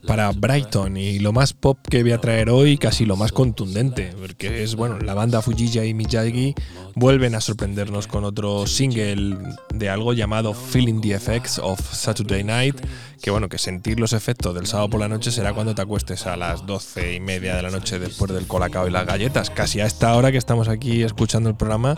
[0.05, 4.13] para Brighton y lo más pop que voy a traer hoy, casi lo más contundente,
[4.19, 6.53] porque es, bueno, la banda Fujija y Miyagi
[6.93, 9.37] vuelven a sorprendernos con otro single
[9.73, 12.75] de algo llamado Feeling the Effects of Saturday Night,
[13.23, 16.25] que bueno, que sentir los efectos del sábado por la noche será cuando te acuestes
[16.25, 19.81] a las doce y media de la noche después del colacao y las galletas, casi
[19.81, 21.97] a esta hora que estamos aquí escuchando el programa,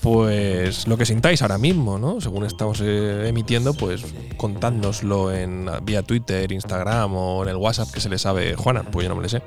[0.00, 2.20] pues lo que sintáis ahora mismo, ¿no?
[2.20, 4.04] Según estamos eh, emitiendo, pues
[4.36, 9.04] contádnoslo en vía Twitter, Instagram o en el WhatsApp que se le sabe Juana, pues
[9.04, 9.42] yo no me le sé.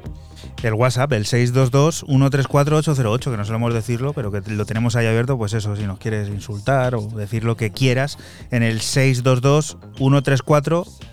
[0.64, 5.54] El WhatsApp, el 622-134-808, que no solemos decirlo, pero que lo tenemos ahí abierto, pues
[5.54, 8.20] eso, si nos quieres insultar o decir lo que quieras,
[8.52, 11.11] en el 622-134-808.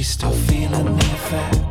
[0.00, 1.69] you still feeling the effects?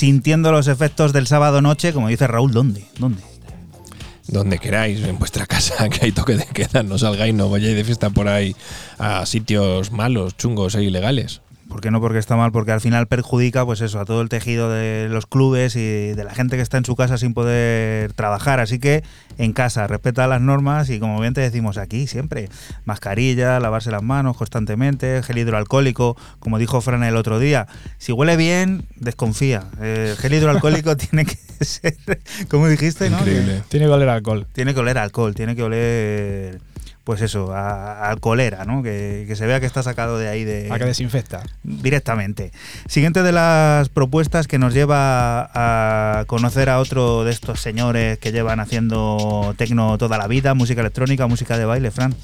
[0.00, 2.86] Sintiendo los efectos del sábado noche, como dice Raúl, ¿dónde?
[2.98, 3.20] ¿Dónde?
[4.28, 7.84] Donde queráis, en vuestra casa, que hay toque de queda, no salgáis, no vayáis de
[7.84, 8.56] fiesta por ahí
[8.96, 11.42] a sitios malos, chungos e ilegales.
[11.80, 12.02] ¿Por qué no?
[12.02, 15.24] Porque está mal, porque al final perjudica, pues eso, a todo el tejido de los
[15.24, 18.60] clubes y de la gente que está en su casa sin poder trabajar.
[18.60, 19.02] Así que
[19.38, 22.50] en casa, respeta las normas y como bien te decimos aquí siempre,
[22.84, 27.66] mascarilla, lavarse las manos constantemente, gel hidroalcohólico, como dijo Fran el otro día.
[27.96, 29.64] Si huele bien, desconfía.
[29.80, 31.96] El gel hidroalcohólico tiene que ser,
[32.50, 33.20] como dijiste, ¿no?
[33.20, 33.62] Increíble.
[33.70, 34.46] Tiene que oler alcohol.
[34.52, 36.60] Tiene que oler alcohol, tiene que oler
[37.04, 38.82] pues eso, a, a colera, ¿no?
[38.82, 41.42] Que, que se vea que está sacado de ahí de A que desinfecta.
[41.62, 42.52] directamente.
[42.86, 48.32] Siguiente de las propuestas que nos lleva a conocer a otro de estos señores que
[48.32, 52.14] llevan haciendo tecno toda la vida, música electrónica, música de baile, Fran.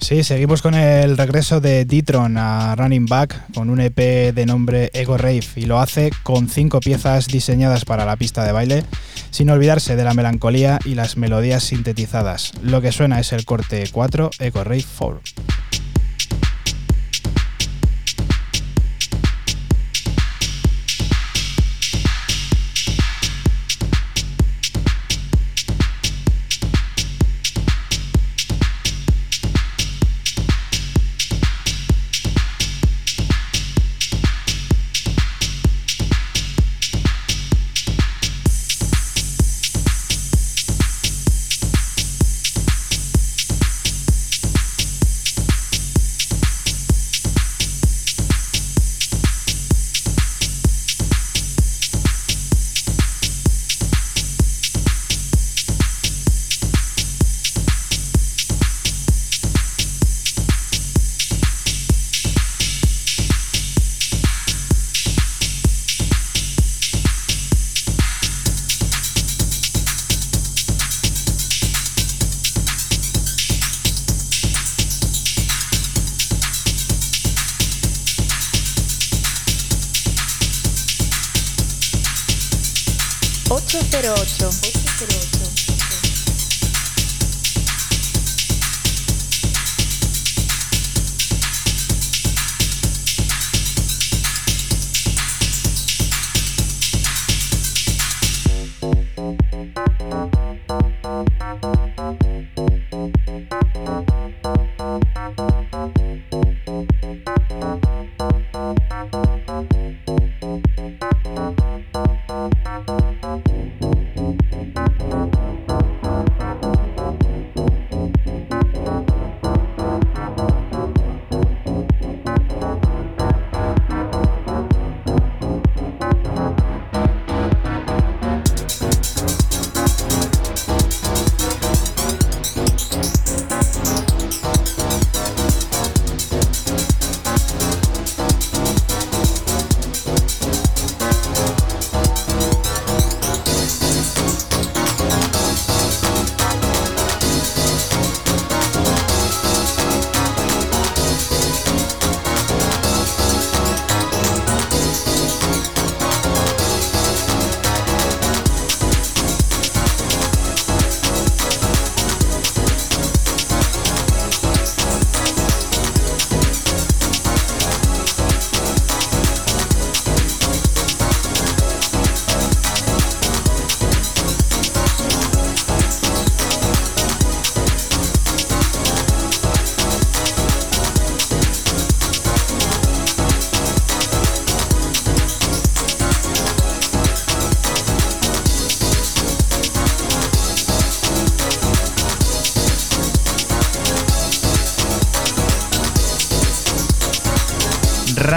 [0.00, 3.96] Sí, seguimos con el regreso de Ditron a Running Back con un EP
[4.34, 8.52] de nombre Ego Rave y lo hace con cinco piezas diseñadas para la pista de
[8.52, 8.84] baile,
[9.30, 12.52] sin olvidarse de la melancolía y las melodías sintetizadas.
[12.62, 15.20] Lo que suena es el corte 4 Ego Rave 4.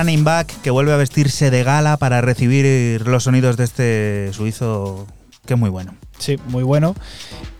[0.06, 0.26] Running
[0.62, 5.08] que vuelve a vestirse de gala para recibir los sonidos de este suizo
[5.48, 5.96] que es muy bueno.
[6.20, 6.94] Sí, muy bueno.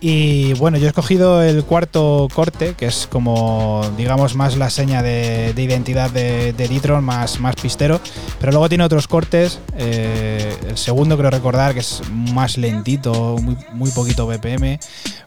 [0.00, 5.02] Y bueno, yo he escogido el cuarto corte, que es como, digamos, más la seña
[5.02, 8.00] de, de identidad de, de Ditron, más, más pistero.
[8.38, 9.58] Pero luego tiene otros cortes.
[9.76, 14.78] eh, el segundo, creo recordar, que es más lentito, muy, muy poquito BPM,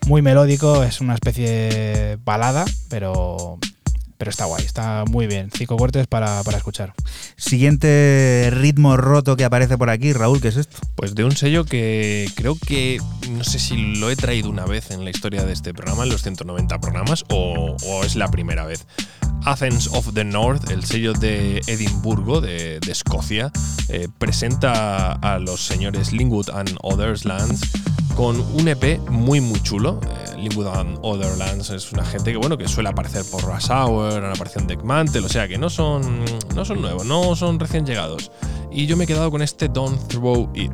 [0.07, 0.83] muy melódico.
[0.83, 3.59] Es una especie de balada, pero,
[4.19, 5.49] pero está guay, está muy bien.
[5.49, 6.93] Cinco cortes para, para escuchar.
[7.37, 10.77] Siguiente ritmo roto que aparece por aquí, Raúl, ¿qué es esto?
[10.95, 12.99] Pues de un sello que creo que
[13.31, 16.09] no sé si lo he traído una vez en la historia de este programa, en
[16.09, 18.85] los 190 programas, o, o es la primera vez.
[19.45, 23.53] Athens of the North, el sello de Edimburgo, de, de Escocia,
[23.87, 27.61] eh, presenta a los señores Lingwood and Others Lands
[28.19, 29.97] con un EP muy muy chulo.
[30.35, 34.25] Eh, and Other Lands es una gente que bueno que suele aparecer por Rush Hour,
[34.25, 37.57] han aparecido en Deck Mantle, o sea que no son, no son nuevos, no son
[37.57, 38.29] recién llegados.
[38.73, 40.73] Y yo me he quedado con este Don't Throw It.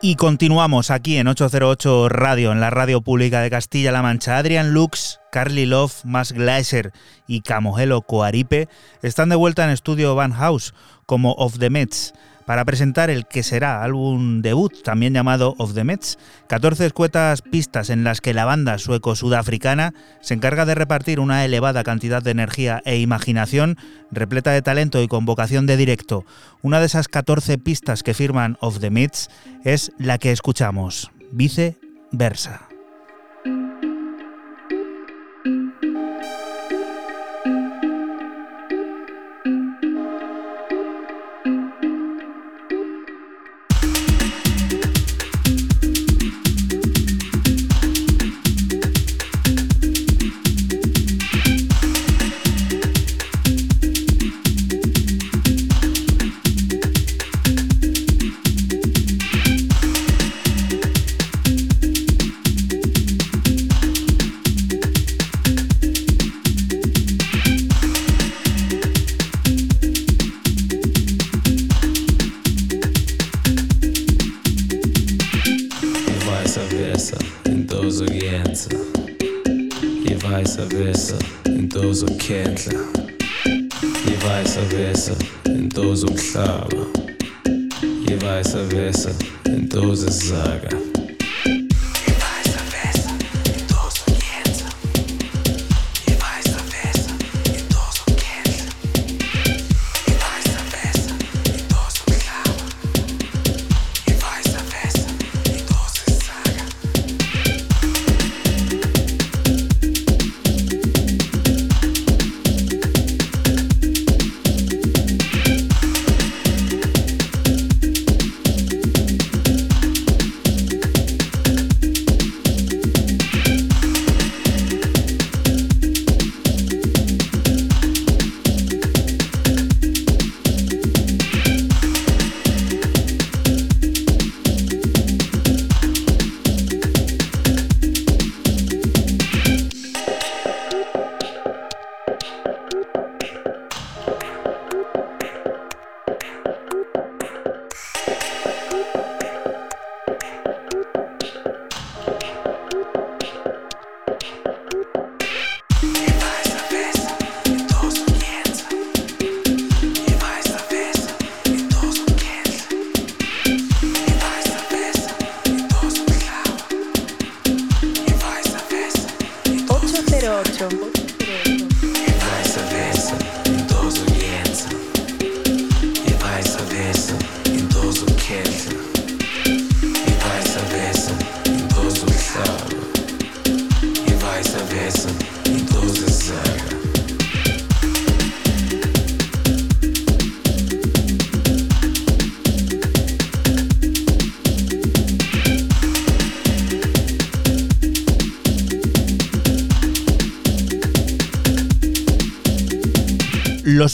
[0.00, 4.38] Y continuamos aquí en 808 Radio, en la radio pública de Castilla-La Mancha.
[4.38, 6.92] Adrian Lux, Carly Love, Mas Gleiser
[7.26, 8.68] y Camogelo Coaripe
[9.02, 10.72] están de vuelta en estudio Van House
[11.04, 12.14] como Of the Mets
[12.48, 16.18] para presentar el que será álbum debut, también llamado Of the Mets.
[16.46, 19.92] 14 escuetas pistas en las que la banda sueco-sudafricana
[20.22, 23.76] se encarga de repartir una elevada cantidad de energía e imaginación,
[24.10, 26.24] repleta de talento y con vocación de directo.
[26.62, 29.28] Una de esas 14 pistas que firman Of the Mets
[29.62, 31.76] es la que escuchamos, Vice
[32.12, 32.67] Versa.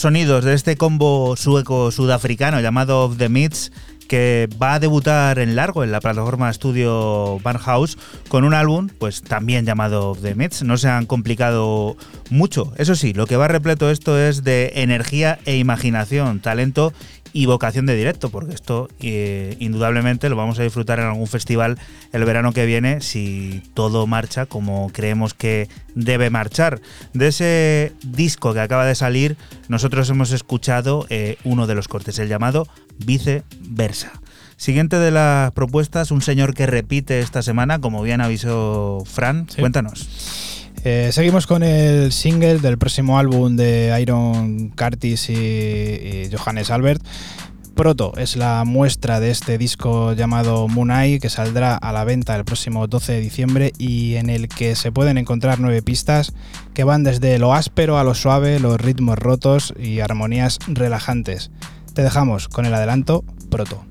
[0.05, 3.72] Sonidos de este combo sueco-sudafricano llamado the Meats
[4.07, 7.96] que va a debutar en largo en la plataforma estudio Barnhouse
[8.28, 10.62] con un álbum pues también llamado the Meats.
[10.62, 11.96] No se han complicado
[12.28, 12.74] mucho.
[12.76, 16.92] Eso sí, lo que va repleto esto es de energía e imaginación, talento
[17.35, 21.78] y vocación de directo, porque esto eh, indudablemente lo vamos a disfrutar en algún festival
[22.12, 26.80] el verano que viene si todo marcha como creemos que debe marchar.
[27.12, 29.37] De ese disco que acaba de salir,
[29.68, 32.68] nosotros hemos escuchado eh, uno de los cortes, el llamado
[33.05, 34.12] Viceversa.
[34.57, 39.61] Siguiente de las propuestas, un señor que repite esta semana, como bien avisó Fran, Sí.
[39.61, 40.53] cuéntanos.
[40.87, 47.03] Eh, seguimos con el single del próximo álbum de Iron Curtis y, y Johannes Albert.
[47.74, 52.45] Proto es la muestra de este disco llamado Mooneye que saldrá a la venta el
[52.45, 56.35] próximo 12 de diciembre y en el que se pueden encontrar nueve pistas
[56.74, 61.51] que van desde lo áspero a lo suave, los ritmos rotos y armonías relajantes.
[61.95, 63.85] Te dejamos con el adelanto Proto.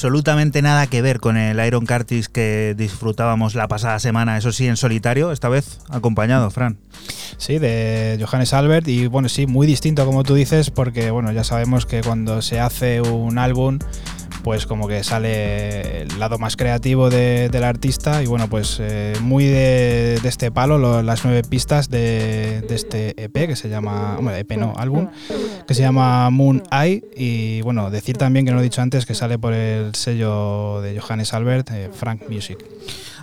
[0.00, 4.66] Absolutamente nada que ver con el Iron Curtis que disfrutábamos la pasada semana, eso sí,
[4.66, 6.78] en solitario, esta vez acompañado, Fran.
[7.36, 11.44] Sí, de Johannes Albert y bueno, sí, muy distinto como tú dices porque bueno, ya
[11.44, 13.78] sabemos que cuando se hace un álbum
[14.42, 19.14] pues como que sale el lado más creativo de- del artista y bueno, pues eh,
[19.22, 24.14] muy de, este palo, lo- las nueve pistas de, de este EP que se llama,
[24.20, 25.08] bueno, EP no, álbum,
[25.66, 29.06] que se llama Moon Eye y bueno, decir también que no lo he dicho antes
[29.06, 32.58] que sale por el sello de Johannes Albert, eh, Frank Music.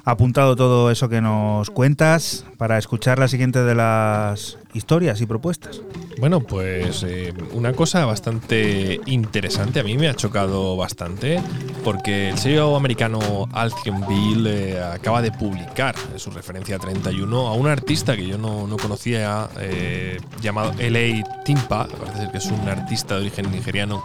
[0.06, 5.81] Apuntado todo eso que nos cuentas para escuchar la siguiente de las historias y propuestas.
[6.19, 11.39] Bueno, pues eh, una cosa bastante interesante, a mí me ha chocado bastante,
[11.84, 17.68] porque el sello americano Althionville eh, acaba de publicar en su referencia 31 a un
[17.68, 22.68] artista que yo no, no conocía, eh, llamado LA Timpa, parece ser que es un
[22.68, 24.03] artista de origen nigeriano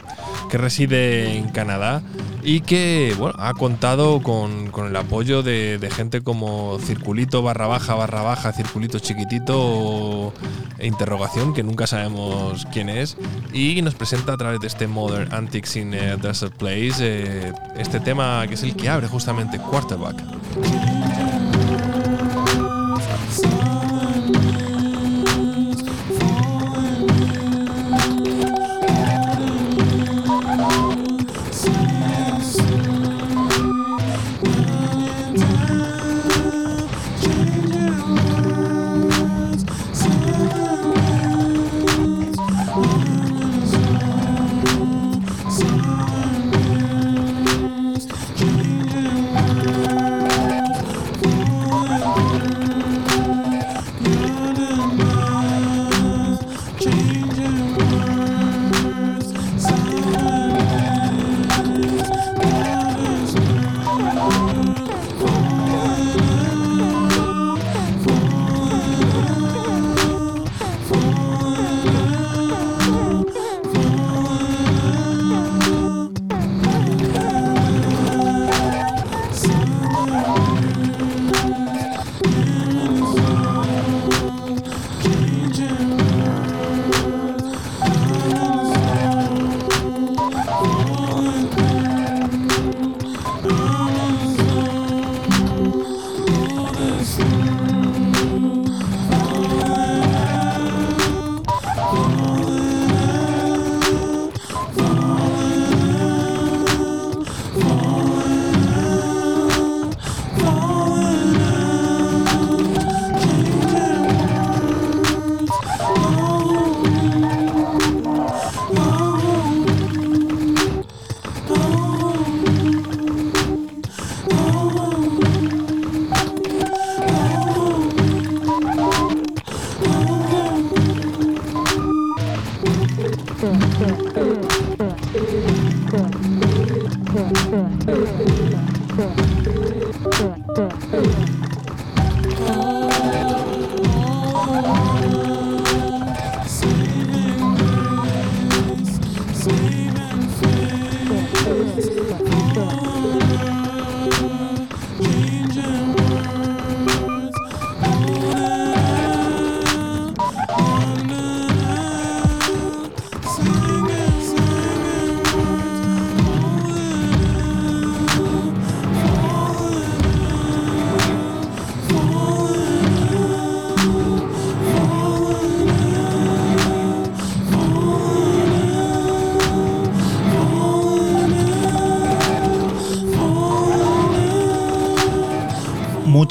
[0.50, 2.02] que reside en Canadá
[2.42, 7.94] y que bueno, ha contado con, con el apoyo de, gente como Circulito barra baja
[7.94, 10.32] barra baja, Circulito chiquitito
[10.80, 13.16] interrogación que nunca sabemos quién es
[13.52, 18.00] y nos presenta a través de este Modern Antics in a Desert Place eh, este
[18.00, 21.41] tema que es el que abre justamente Quarterback.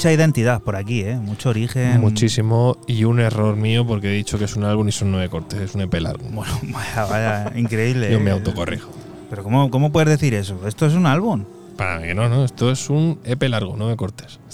[0.02, 1.14] Mucha identidad por aquí, ¿eh?
[1.14, 2.00] Mucho origen.
[2.00, 5.28] Muchísimo y un error mío porque he dicho que es un álbum y son nueve
[5.28, 6.24] cortes, es un EP largo.
[6.28, 8.10] Bueno, vaya, vaya, increíble.
[8.10, 8.90] Yo me autocorrijo.
[9.30, 10.66] Pero ¿cómo, ¿cómo puedes decir eso?
[10.66, 11.44] Esto es un álbum.
[11.76, 14.11] Para mí que no, no, esto es un EP largo, nueve cortes.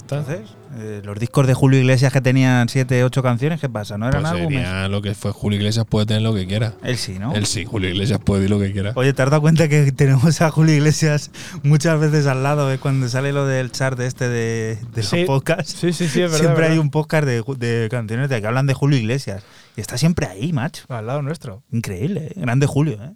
[0.09, 0.19] ¿Está?
[0.33, 3.97] Entonces, eh, los discos de Julio Iglesias que tenían 7, 8 canciones, ¿qué pasa?
[3.97, 4.63] ¿No eran Pues álbumes?
[4.63, 6.73] sería lo que fue Julio Iglesias puede tener lo que quiera.
[6.83, 7.33] Él sí, ¿no?
[7.35, 8.93] Él sí, Julio Iglesias puede decir lo que quiera.
[8.95, 11.31] Oye, ¿te has dado cuenta que tenemos a Julio Iglesias
[11.63, 12.71] muchas veces al lado?
[12.73, 12.79] ¿eh?
[12.79, 15.75] Cuando sale lo del chart este de, de los podcasts.
[15.79, 16.39] Sí, sí, sí, es verdad.
[16.39, 19.43] siempre hay un podcast de, de canciones de que hablan de Julio Iglesias.
[19.75, 20.83] Y está siempre ahí, macho.
[20.89, 21.63] Al lado nuestro.
[21.71, 22.33] Increíble, ¿eh?
[22.35, 23.13] Grande Julio, ¿eh?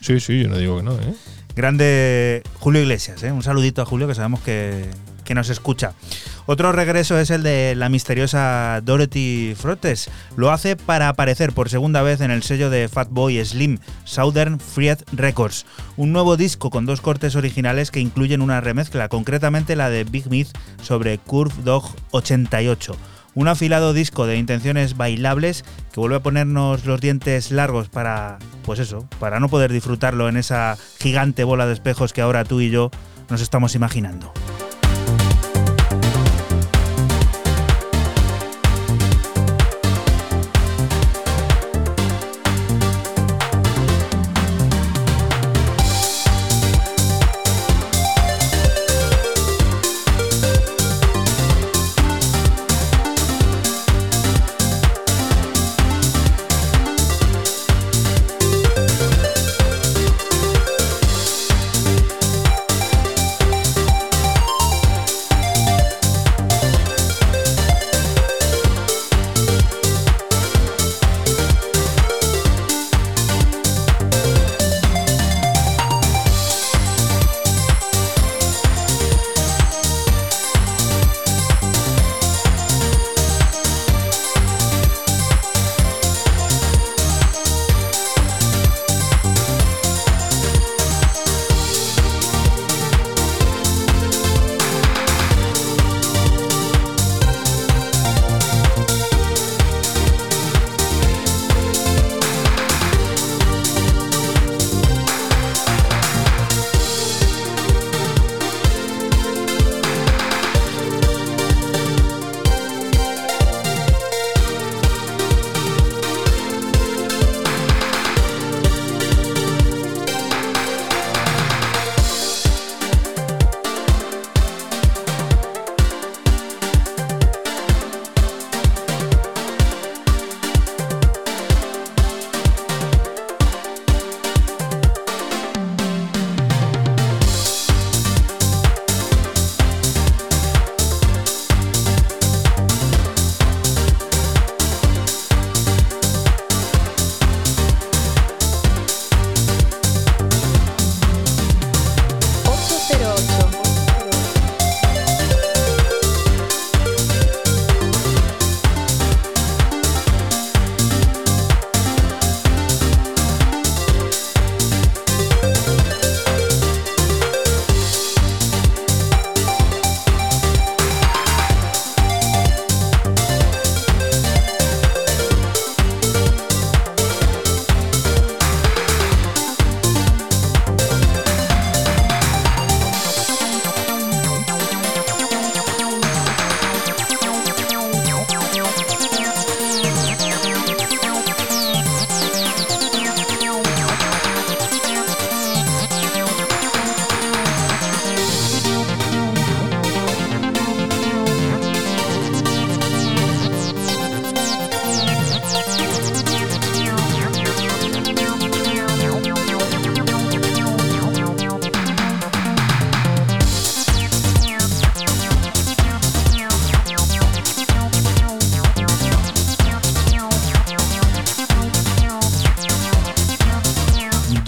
[0.00, 1.14] Sí, sí, yo no digo que no, ¿eh?
[1.54, 3.32] Grande Julio Iglesias, ¿eh?
[3.32, 4.86] Un saludito a Julio que sabemos que,
[5.28, 5.92] que nos escucha.
[6.46, 10.10] Otro regreso es el de la misteriosa Dorothy Frotes.
[10.36, 15.00] Lo hace para aparecer por segunda vez en el sello de Fatboy Slim, Southern Fried
[15.12, 15.66] Records.
[15.98, 20.30] Un nuevo disco con dos cortes originales que incluyen una remezcla, concretamente la de Big
[20.30, 20.48] Myth
[20.82, 22.96] sobre Curve Dog 88
[23.34, 28.80] un afilado disco de intenciones bailables que vuelve a ponernos los dientes largos para, pues
[28.80, 32.70] eso, para no poder disfrutarlo en esa gigante bola de espejos que ahora tú y
[32.70, 32.90] yo
[33.28, 34.32] nos estamos imaginando.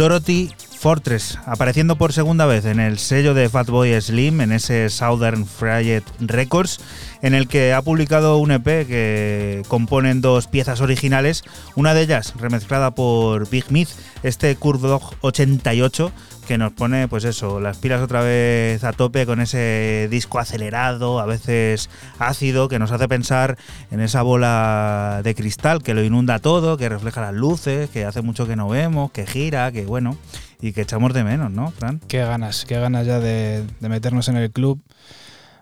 [0.01, 5.45] Dorothy Fortress, apareciendo por segunda vez en el sello de Fatboy Slim, en ese Southern
[5.45, 6.81] Fried Records,
[7.21, 11.45] en el que ha publicado un EP que componen dos piezas originales,
[11.75, 13.91] una de ellas remezclada por Big Myth,
[14.23, 16.13] este Curve Dog 88,
[16.51, 21.21] que nos pone, pues eso, las pilas otra vez a tope con ese disco acelerado,
[21.21, 23.57] a veces ácido, que nos hace pensar
[23.93, 28.21] en esa bola de cristal que lo inunda todo, que refleja las luces, que hace
[28.21, 30.17] mucho que no vemos, que gira, que bueno,
[30.61, 32.01] y que echamos de menos, ¿no, Fran?
[32.09, 34.83] Qué ganas, qué ganas ya de, de meternos en el club,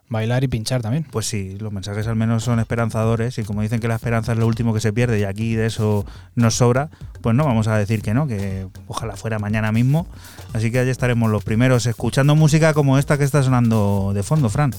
[0.08, 1.04] bailar y pinchar también.
[1.10, 4.38] Pues sí, los mensajes al menos son esperanzadores y como dicen que la esperanza es
[4.38, 6.90] lo último que se pierde y aquí de eso nos sobra,
[7.20, 10.06] pues no vamos a decir que no, que ojalá fuera mañana mismo.
[10.52, 14.48] Así que allí estaremos los primeros escuchando música como esta que está sonando de fondo,
[14.48, 14.72] Fran.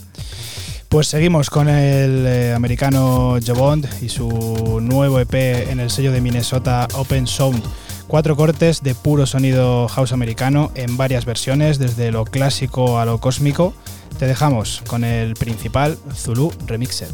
[0.89, 5.33] Pues seguimos con el eh, americano Jobond y su nuevo EP
[5.69, 7.61] en el sello de Minnesota Open Sound.
[8.07, 13.19] Cuatro cortes de puro sonido house americano en varias versiones, desde lo clásico a lo
[13.19, 13.75] cósmico.
[14.17, 17.07] Te dejamos con el principal Zulu Remixed.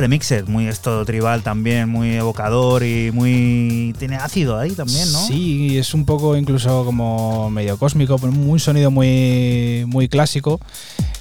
[0.00, 3.94] Zulu Remixed, muy esto tribal también, muy evocador y muy.
[3.98, 5.18] tiene ácido ahí también, ¿no?
[5.18, 10.58] Sí, es un poco incluso como medio cósmico, pero un sonido muy, muy clásico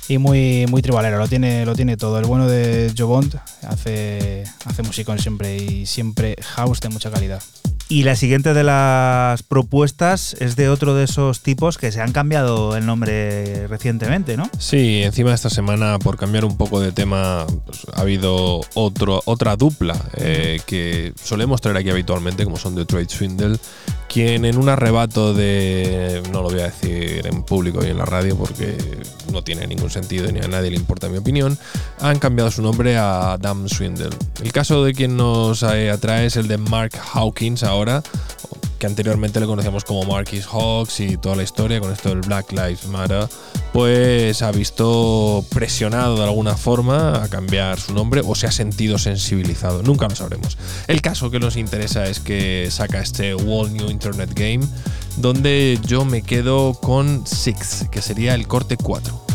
[0.07, 1.17] y muy, muy tribalero.
[1.17, 2.19] Lo tiene, lo tiene todo.
[2.19, 7.41] El bueno de Joe Bond hace, hace musicón siempre y siempre house de mucha calidad.
[7.91, 12.11] Y la siguiente de las propuestas es de otro de esos tipos que se han
[12.11, 14.47] cambiado el nombre recientemente, ¿no?
[14.59, 19.55] Sí, encima esta semana, por cambiar un poco de tema, pues, ha habido otro, otra
[19.55, 23.57] dupla eh, que solemos traer aquí habitualmente, como son Detroit Swindle,
[24.09, 26.21] quien en un arrebato de.
[26.31, 28.75] no lo voy a decir en público y en la radio porque
[29.31, 31.57] no tiene ningún sentido ni a nadie le importa mi opinión,
[31.99, 34.09] han cambiado su nombre a Damn Swindle.
[34.43, 38.03] El caso de quien nos atrae es el de Mark Hawkins ahora,
[38.79, 42.51] que anteriormente le conocíamos como Marquis Hawks y toda la historia con esto del Black
[42.51, 43.27] Lives Matter,
[43.73, 48.97] pues ha visto presionado de alguna forma a cambiar su nombre o se ha sentido
[48.97, 50.57] sensibilizado, nunca lo sabremos.
[50.87, 54.65] El caso que nos interesa es que saca este Wall New Internet Game,
[55.17, 59.28] donde yo me quedo con Six, que sería el corte 4.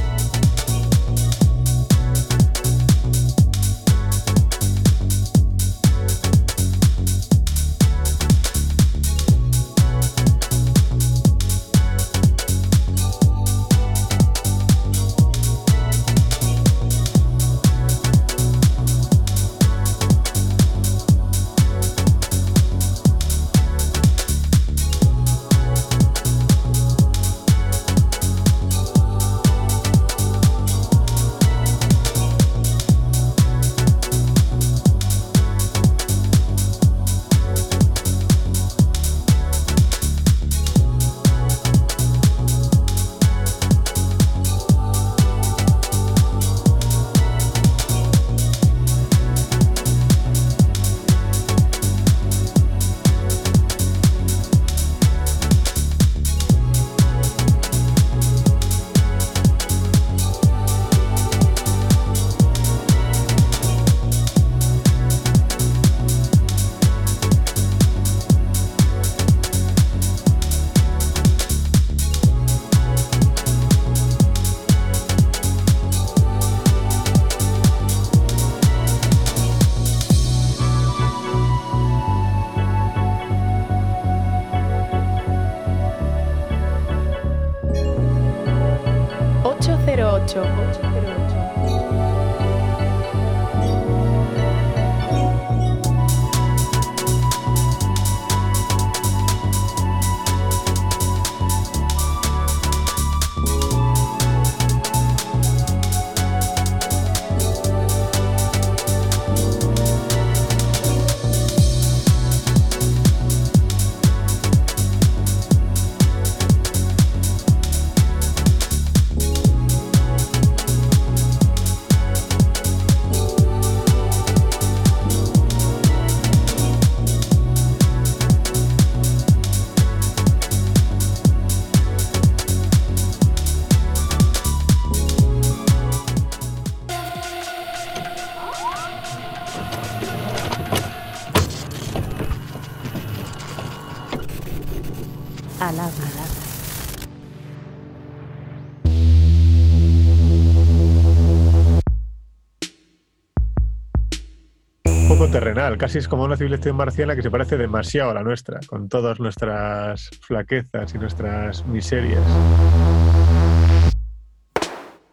[155.78, 159.18] Casi es como una civilización marciana que se parece demasiado a la nuestra, con todas
[159.18, 162.22] nuestras flaquezas y nuestras miserias.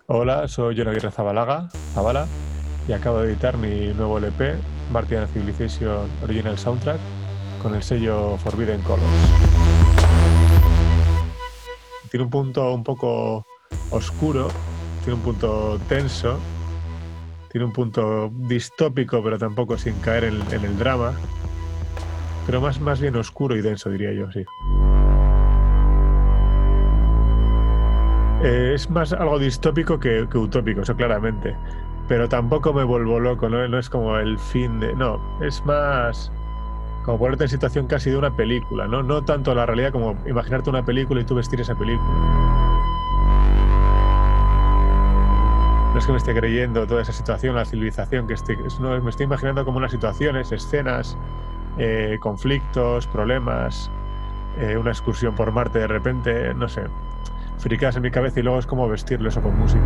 [0.08, 2.28] Hola, soy John Aguirre Zabalaga, Zabala,
[2.86, 4.56] y acabo de editar mi nuevo LP,
[4.92, 7.00] Martian Civilization Original Soundtrack,
[7.62, 9.08] con el sello Forbidden Colors.
[12.10, 13.46] Tiene un punto un poco
[13.90, 14.50] oscuro,
[15.06, 16.38] tiene un punto tenso,
[17.52, 21.14] tiene un punto distópico, pero tampoco sin caer en, el drama.
[22.46, 24.46] Pero más, más bien oscuro y denso, diría yo, sí.
[28.44, 31.56] Eh, es más algo distópico que, que utópico, eso claramente.
[32.08, 33.68] Pero tampoco me vuelvo loco, ¿no?
[33.68, 34.96] No es como el fin de.
[34.96, 36.32] No, es más
[37.04, 39.04] como ponerte en situación casi de una película, ¿no?
[39.04, 42.61] No tanto la realidad como imaginarte una película y tú vestir esa película.
[46.02, 49.10] Es que me esté creyendo toda esa situación, la civilización, que esté, es- no, me
[49.12, 51.16] estoy imaginando como unas situaciones, escenas,
[51.78, 53.92] eh, conflictos, problemas,
[54.58, 56.82] eh, una excursión por Marte de repente, no sé,
[57.60, 59.84] fricadas en mi cabeza y luego es como vestirlo eso con música.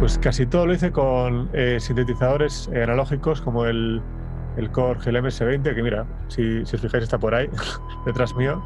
[0.00, 4.02] Pues casi todo lo hice con eh, sintetizadores analógicos como el,
[4.56, 7.48] el Core GLM-S20, que mira, si, si os fijáis está por ahí,
[8.06, 8.62] detrás mío.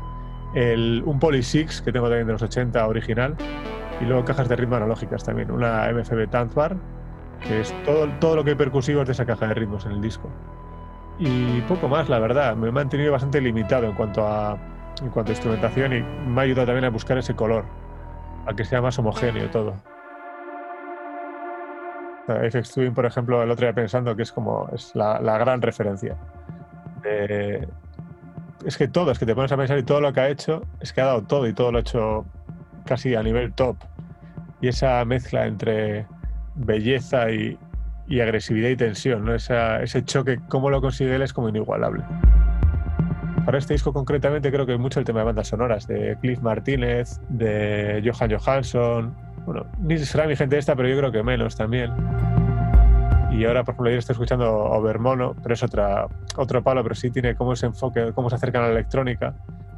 [0.55, 3.35] El, un Poly 6 que tengo también de los 80 original.
[4.01, 5.51] Y luego cajas de ritmo analógicas también.
[5.51, 6.77] Una MFB Tanzbar,
[7.40, 9.93] que es todo, todo lo que hay percusivo es de esa caja de ritmos en
[9.93, 10.28] el disco.
[11.18, 12.56] Y poco más, la verdad.
[12.56, 14.59] Me he mantenido bastante limitado en cuanto a,
[15.01, 17.64] en cuanto a instrumentación y me ha ayudado también a buscar ese color,
[18.47, 19.74] a que sea más homogéneo todo.
[22.27, 25.62] FX Twin, por ejemplo, el otro día pensando que es como es la, la gran
[25.62, 26.16] referencia.
[28.64, 30.62] Es que todo, es que te pones a pensar y todo lo que ha hecho,
[30.81, 32.27] es que ha dado todo y todo lo ha hecho
[32.87, 33.77] casi a nivel top.
[34.61, 36.07] Y esa mezcla entre
[36.55, 37.59] belleza y,
[38.07, 39.35] y agresividad y tensión, ¿no?
[39.35, 42.03] Esa- ese choque, cómo lo consigue él es como inigualable.
[43.45, 47.21] Para este disco concretamente creo que mucho el tema de bandas sonoras, de Cliff Martínez,
[47.29, 49.15] de Johan Johansson,
[49.45, 51.93] bueno, ni será mi gente esta, pero yo creo que menos también.
[53.31, 57.11] Y ahora, por ejemplo, yo estoy escuchando Overmono, pero es otra, otro palo, pero sí
[57.11, 59.35] tiene como ese enfoque, cómo se acercan a la electrónica,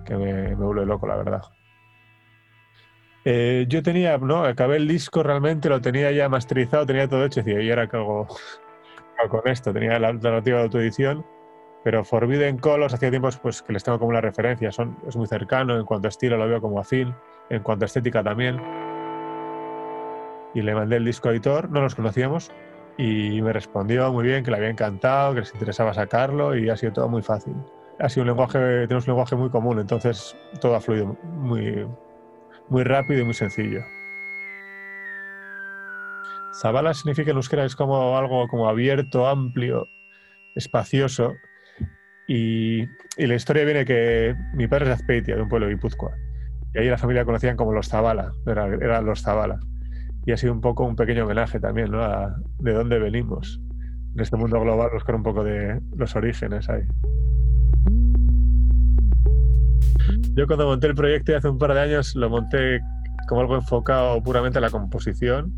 [0.06, 1.42] que me vuelve loco, la verdad.
[3.30, 7.40] Eh, yo tenía, no, acabé el disco realmente, lo tenía ya masterizado, tenía todo hecho,
[7.40, 8.26] y decía, ¿y ahora qué hago,
[9.28, 9.70] con esto?
[9.70, 11.26] Tenía la alternativa de autoedición,
[11.84, 15.26] pero Forbidden Colors hacía tiempos pues, que les tengo como una referencia, son, es muy
[15.26, 17.14] cercano, en cuanto a estilo lo veo como afín,
[17.50, 18.62] en cuanto a estética también.
[20.54, 22.50] Y le mandé el disco a editor, no nos conocíamos,
[22.96, 26.78] y me respondió muy bien que le había encantado, que les interesaba sacarlo y ha
[26.78, 27.52] sido todo muy fácil.
[27.98, 31.86] Ha sido un lenguaje, tenemos un lenguaje muy común, entonces todo ha fluido muy,
[32.70, 33.82] muy rápido y muy sencillo.
[36.60, 39.88] Zabala significa en euskera es como algo como abierto, amplio,
[40.56, 41.34] espacioso.
[42.26, 42.82] Y,
[43.16, 46.10] y la historia viene que mi padre es de Azpeitia, de un pueblo de Guipúzcoa.
[46.74, 49.58] Y ahí la familia conocían como los Zabala, era- eran los Zabala.
[50.26, 52.02] Y ha sido un poco un pequeño homenaje también, ¿no?
[52.02, 53.60] A de dónde venimos.
[54.14, 56.82] En este mundo global buscar un poco de los orígenes ahí.
[60.38, 62.80] Yo cuando monté el proyecto hace un par de años lo monté
[63.26, 65.52] como algo enfocado puramente a la composición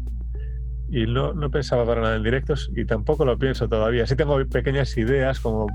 [0.89, 4.07] y no, no pensaba para nada en directos y tampoco lo pienso todavía.
[4.07, 5.67] Sí tengo pequeñas ideas como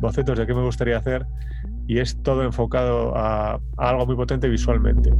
[0.00, 1.24] bocetos de qué me gustaría hacer
[1.86, 5.10] y es todo enfocado a, a algo muy potente visualmente.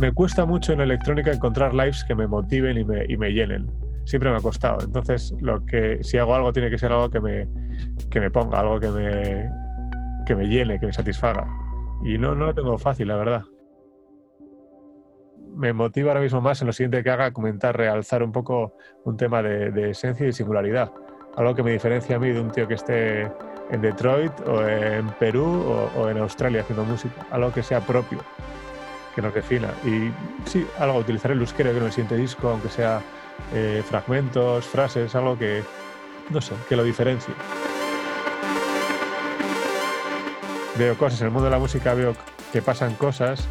[0.00, 3.70] Me cuesta mucho en electrónica encontrar lives que me motiven y me, y me llenen.
[4.04, 4.78] Siempre me ha costado.
[4.84, 7.46] Entonces, lo que, si hago algo, tiene que ser algo que me,
[8.10, 9.48] que me ponga, algo que me,
[10.26, 11.46] que me llene, que me satisfaga.
[12.02, 13.42] Y no, no lo tengo fácil, la verdad.
[15.54, 18.74] Me motiva ahora mismo más en lo siguiente que haga comentar, realzar un poco
[19.04, 20.92] un tema de, de esencia y singularidad.
[21.36, 23.22] Algo que me diferencia a mí de un tío que esté
[23.70, 27.26] en Detroit o en Perú o, o en Australia haciendo música.
[27.30, 28.18] Algo que sea propio,
[29.14, 29.68] que nos defina.
[29.84, 30.10] Y
[30.48, 33.00] sí, algo, utilizar el euskera que en el siguiente disco, aunque sea
[33.52, 35.62] eh, fragmentos, frases, algo que,
[36.30, 37.34] no sé, que lo diferencie.
[40.78, 42.14] Veo cosas en el mundo de la música, veo
[42.52, 43.44] que pasan cosas,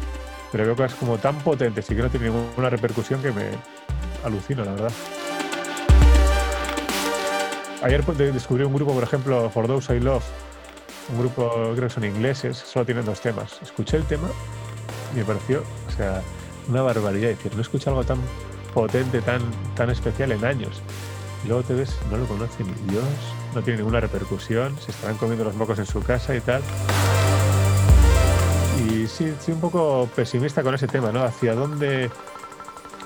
[0.50, 3.50] pero veo cosas como tan potentes y que no tienen ninguna repercusión que me
[4.24, 4.92] alucino, la verdad.
[7.82, 10.24] Ayer pues, de- descubrí un grupo, por ejemplo, For Those I Love,
[11.12, 13.58] un grupo, creo que son ingleses, solo tienen dos temas.
[13.62, 14.28] Escuché el tema
[15.14, 16.22] y me pareció, o sea,
[16.68, 17.30] una barbaridad.
[17.30, 18.18] Es decir, no he escuchado algo tan
[18.74, 19.40] potente, tan,
[19.74, 20.82] tan especial en años.
[21.44, 23.04] Y luego te ves, no lo conoce ni Dios,
[23.54, 26.62] no tiene ninguna repercusión, se estarán comiendo los mocos en su casa y tal.
[28.88, 31.22] Y sí, estoy un poco pesimista con ese tema, ¿no?
[31.22, 32.10] Hacia dónde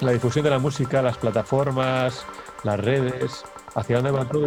[0.00, 2.24] la difusión de la música, las plataformas,
[2.62, 3.44] las redes,
[3.74, 4.46] hacia dónde va todo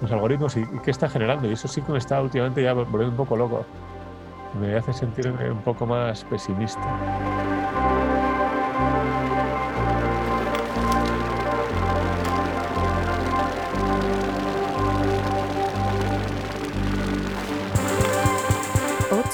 [0.00, 1.48] los algoritmos y, qué está generando.
[1.48, 3.64] Y eso sí que me está últimamente ya volviendo un poco loco.
[4.60, 7.55] Me hace sentirme un poco más pesimista.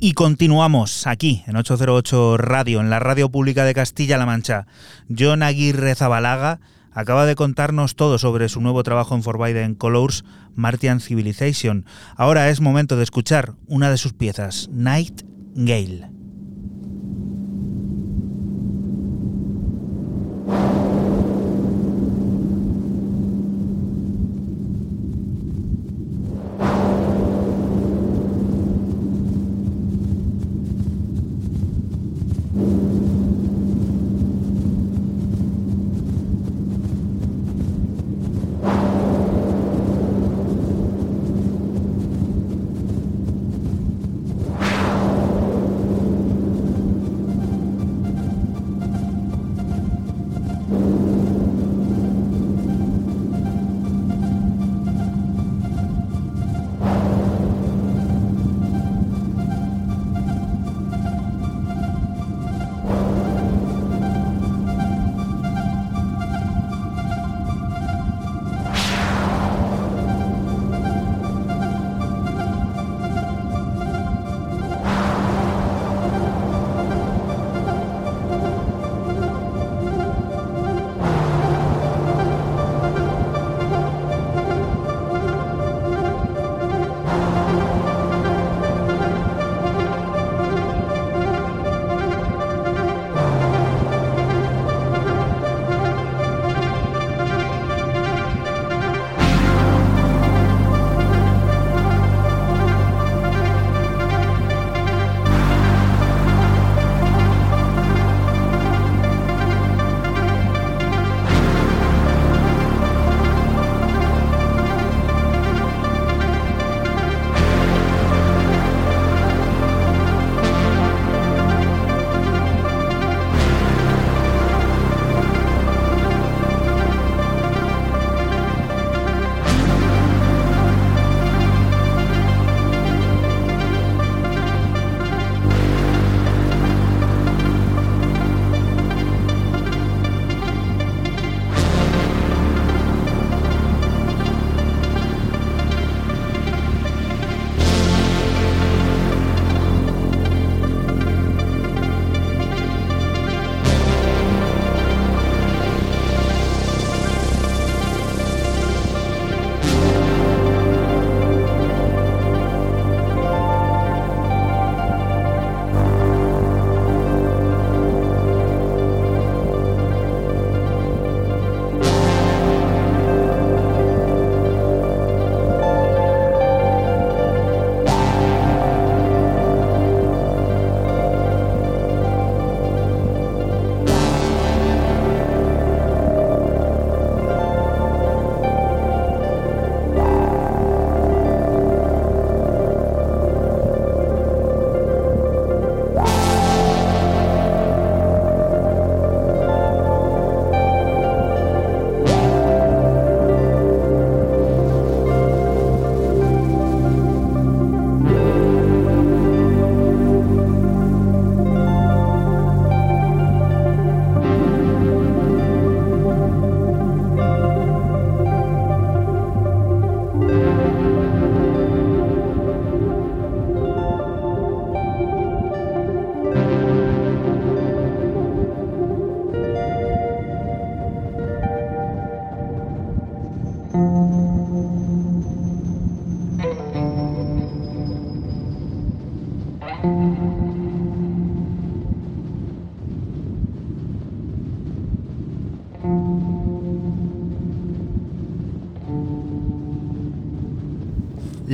[0.00, 4.66] Y continuamos aquí en 808 Radio, en la radio pública de Castilla-La Mancha.
[5.08, 6.60] John Aguirre Zabalaga
[6.92, 11.84] acaba de contarnos todo sobre su nuevo trabajo en Forbidden Colors, Martian Civilization.
[12.16, 15.22] Ahora es momento de escuchar una de sus piezas, Night
[15.56, 16.17] Gale.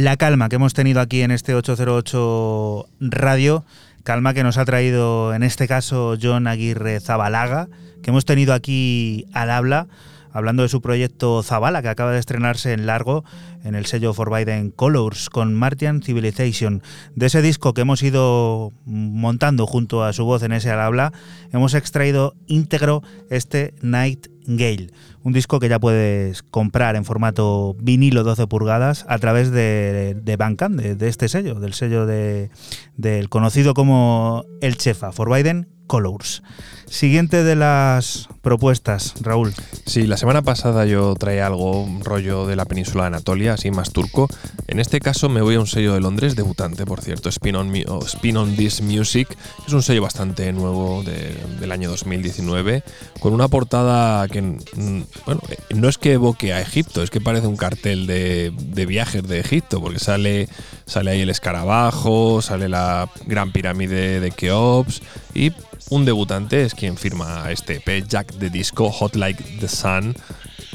[0.05, 3.65] La calma que hemos tenido aquí en este 808 Radio,
[4.03, 7.69] calma que nos ha traído en este caso John Aguirre Zabalaga,
[8.03, 9.87] que hemos tenido aquí al habla,
[10.35, 13.25] hablando de su proyecto Zabala, que acaba de estrenarse en largo
[13.63, 16.83] en el sello Forbidden Colors con Martian Civilization.
[17.15, 21.13] De ese disco que hemos ido montando junto a su voz en ese al habla,
[21.53, 24.91] hemos extraído íntegro este Night Gale,
[25.23, 30.95] un disco que ya puedes comprar en formato vinilo 12 pulgadas a través de, de
[30.97, 32.51] de, este sello, del sello de,
[32.97, 36.43] del conocido como El Chefa, Forbidden Colors.
[36.87, 39.53] Siguiente de las propuestas, Raúl.
[39.87, 43.71] Sí, la semana pasada yo traía algo, un rollo de la península de Anatolia, así
[43.71, 44.29] más turco.
[44.69, 47.73] En este caso me voy a un sello de Londres, debutante, por cierto, Spin on,
[48.07, 49.29] Spin on This Music.
[49.67, 52.83] Es un sello bastante nuevo de- del año 2019,
[53.19, 55.41] con una portada que, bueno,
[55.75, 59.41] no es que evoque a Egipto, es que parece un cartel de, de viajes de
[59.41, 60.49] Egipto, porque sale,
[60.87, 65.03] sale ahí el escarabajo, sale la gran pirámide de Keops
[65.35, 65.51] y
[65.91, 70.15] un debutante es quien firma este EP, Jack the Disco, Hot Like the Sun.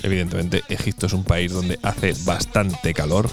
[0.04, 3.30] Evidentemente, Egipto es un país donde hace bastante calor.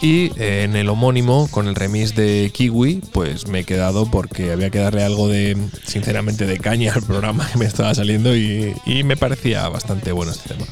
[0.00, 4.50] Y eh, en el homónimo, con el remix de Kiwi, pues me he quedado porque
[4.52, 8.74] había que darle algo de, sinceramente, de caña al programa que me estaba saliendo y,
[8.84, 10.66] y me parecía bastante bueno este tema.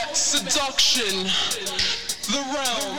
[0.00, 1.24] Ultimate seduction,
[2.32, 2.96] the realm.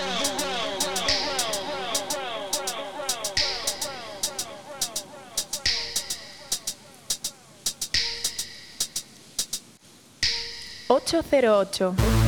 [10.89, 12.20] ocho cero ocho.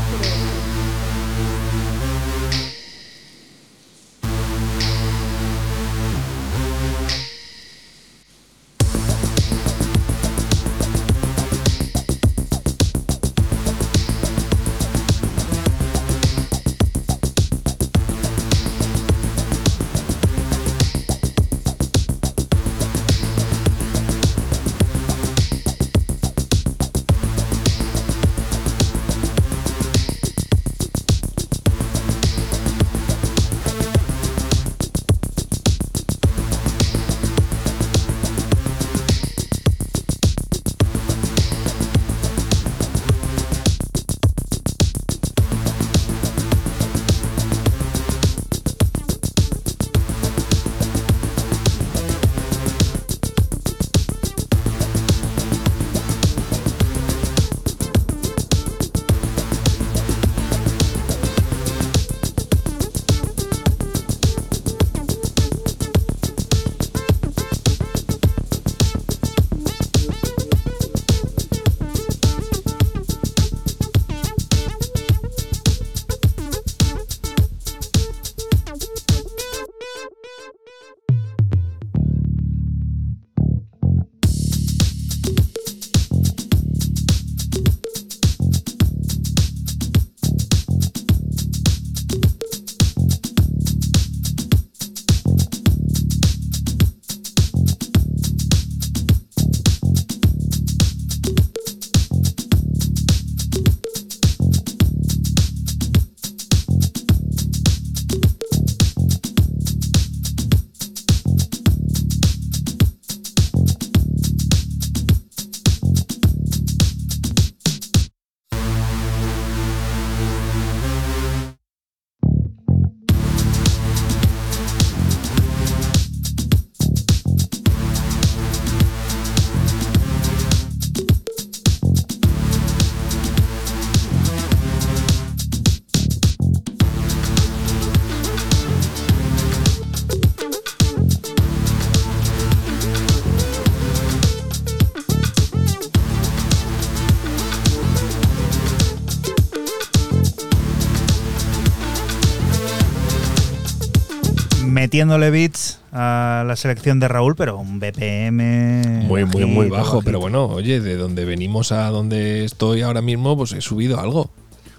[154.93, 159.07] Metiéndole beats a la selección de Raúl, pero un BPM.
[159.07, 163.01] Muy, muy, muy bajito, bajo, pero bueno, oye, de donde venimos a donde estoy ahora
[163.01, 164.29] mismo, pues he subido algo.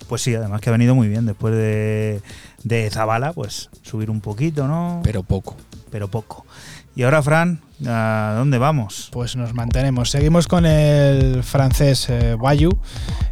[0.09, 2.21] Pues sí, además que ha venido muy bien después de,
[2.63, 5.01] de Zabala, pues subir un poquito, ¿no?
[5.03, 5.57] Pero poco.
[5.91, 6.47] Pero poco.
[6.95, 9.09] Y ahora, Fran, ¿a dónde vamos?
[9.13, 10.11] Pues nos mantenemos.
[10.11, 12.71] Seguimos con el francés eh, Bayu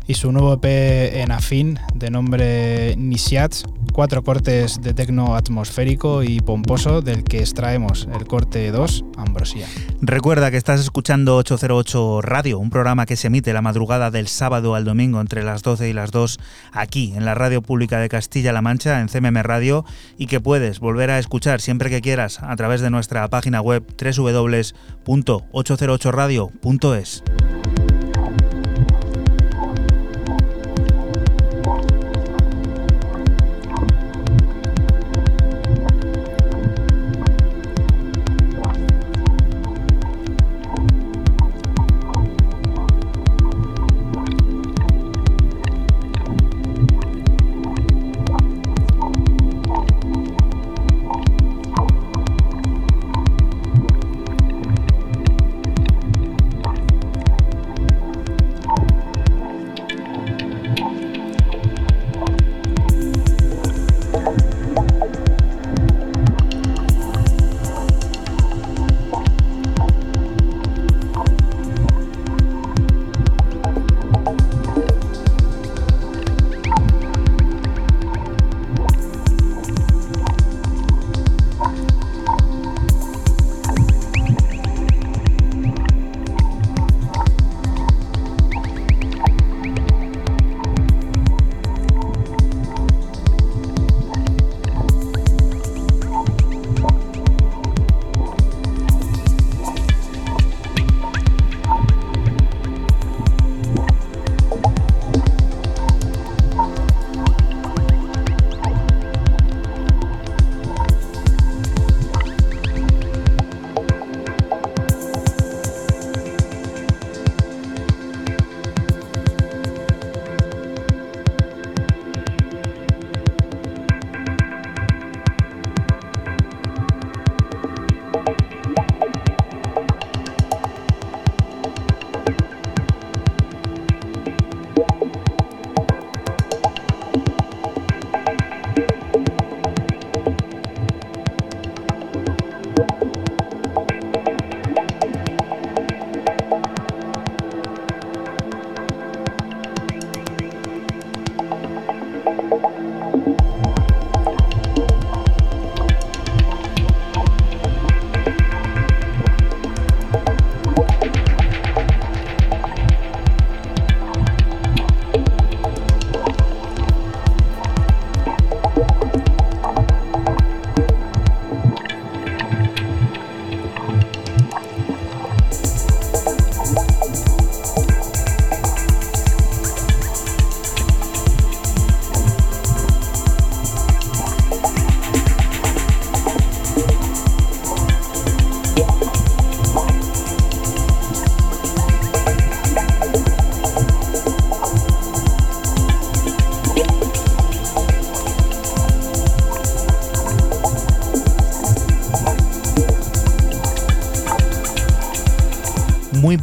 [0.06, 3.64] y su nuevo EP en afín de nombre Nisiats.
[3.92, 9.66] Cuatro cortes de tecno atmosférico y pomposo del que extraemos el corte 2, Ambrosía.
[10.00, 14.74] Recuerda que estás escuchando 808 Radio, un programa que se emite la madrugada del sábado
[14.74, 16.40] al domingo entre las 12 y las 2
[16.72, 19.84] aquí en la radio pública de Castilla-La Mancha en CMM Radio
[20.16, 23.84] y que puedes volver a escuchar siempre que quieras a través de nuestra página web
[24.32, 27.22] www.808radio.es.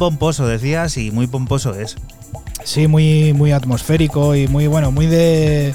[0.00, 1.96] pomposo, decías, y muy pomposo es.
[2.64, 5.74] Sí, muy, muy atmosférico y muy bueno, muy de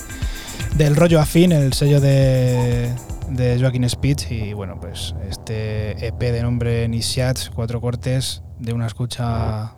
[0.75, 2.91] del rollo afín, el sello de,
[3.29, 4.31] de Joaquín Speech.
[4.31, 9.75] Y bueno, pues este EP de nombre Nisiats, cuatro cortes, de una escucha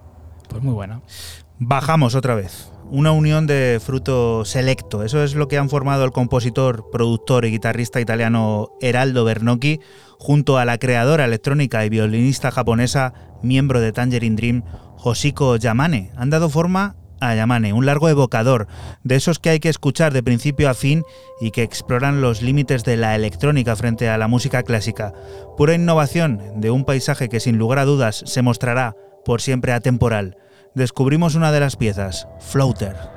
[0.48, 1.02] pues muy buena.
[1.60, 2.67] Bajamos otra vez.
[2.90, 5.04] Una unión de fruto selecto.
[5.04, 9.82] Eso es lo que han formado el compositor, productor y guitarrista italiano Heraldo Bernocchi
[10.18, 14.64] junto a la creadora electrónica y violinista japonesa, miembro de Tangerine Dream,
[15.04, 16.12] Hoshiko Yamane.
[16.16, 18.68] Han dado forma a Yamane, un largo evocador,
[19.04, 21.04] de esos que hay que escuchar de principio a fin
[21.42, 25.12] y que exploran los límites de la electrónica frente a la música clásica.
[25.58, 28.96] Pura innovación de un paisaje que sin lugar a dudas se mostrará
[29.26, 30.38] por siempre atemporal.
[30.78, 33.17] Descubrimos una de las piezas, Floater.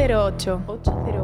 [0.00, 0.62] 808.
[0.66, 1.20] 808.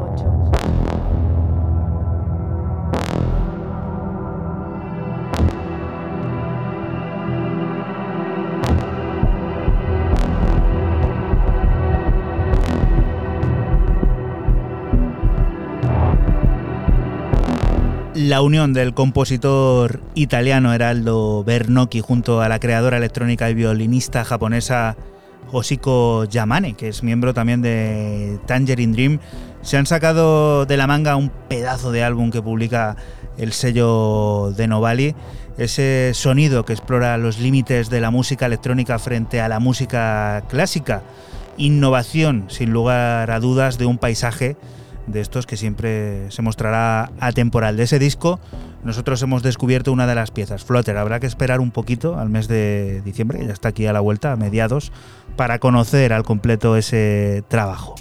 [18.13, 24.95] La unión del compositor italiano Heraldo Bernocchi junto a la creadora electrónica y violinista japonesa
[25.51, 29.19] Hoshiko Yamane, que es miembro también de Tangerine Dream,
[29.61, 32.95] se han sacado de la manga un pedazo de álbum que publica
[33.37, 35.15] el sello de Novali,
[35.57, 41.03] ese sonido que explora los límites de la música electrónica frente a la música clásica,
[41.57, 44.55] innovación sin lugar a dudas de un paisaje
[45.07, 47.77] de estos que siempre se mostrará atemporal.
[47.77, 48.39] De ese disco
[48.83, 50.97] nosotros hemos descubierto una de las piezas, Flutter.
[50.97, 53.99] Habrá que esperar un poquito al mes de diciembre, que ya está aquí a la
[54.01, 54.91] vuelta, a mediados,
[55.35, 57.95] para conocer al completo ese trabajo.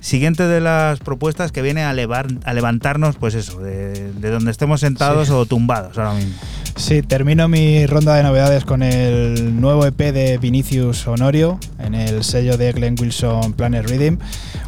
[0.00, 4.50] Siguiente de las propuestas que viene a, levar- a levantarnos, pues eso, de, de donde
[4.50, 6.34] estemos sentados o tumbados ahora mismo.
[6.76, 12.24] Sí, termino mi ronda de novedades con el nuevo EP de Vinicius Honorio en el
[12.24, 14.18] sello de Glenn Wilson Planet Rhythm.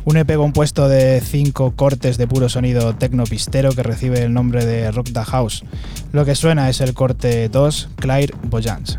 [0.05, 4.91] Un EP compuesto de cinco cortes de puro sonido tecno-pistero que recibe el nombre de
[4.93, 5.65] Rock the House.
[6.13, 8.99] Lo que suena es el corte 2, Claire Boyans.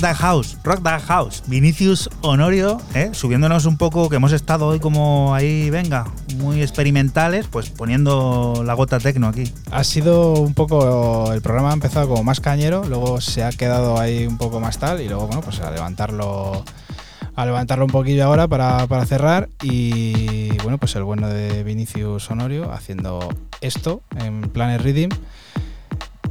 [0.00, 1.42] Rock That House, Rock That House.
[1.46, 3.10] Vinicius Honorio, ¿eh?
[3.12, 6.06] subiéndonos un poco, que hemos estado hoy como ahí, venga,
[6.38, 9.52] muy experimentales, pues poniendo la gota tecno aquí.
[9.70, 11.30] Ha sido un poco.
[11.34, 14.78] El programa ha empezado como más cañero, luego se ha quedado ahí un poco más
[14.78, 16.64] tal, y luego, bueno, pues a levantarlo.
[17.36, 19.50] A levantarlo un poquillo ahora para, para cerrar.
[19.62, 23.28] Y bueno, pues el bueno de Vinicius Honorio haciendo
[23.60, 25.10] esto en Planet Reading.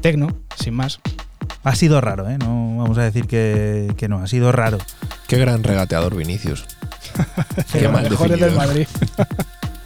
[0.01, 0.99] Tecno, sin más.
[1.63, 2.37] Ha sido raro, ¿eh?
[2.37, 4.79] No vamos a decir que, que no, ha sido raro.
[5.27, 6.65] Qué gran regateador Vinicius.
[7.71, 8.55] Qué mal mejores del.
[8.55, 8.87] Madrid.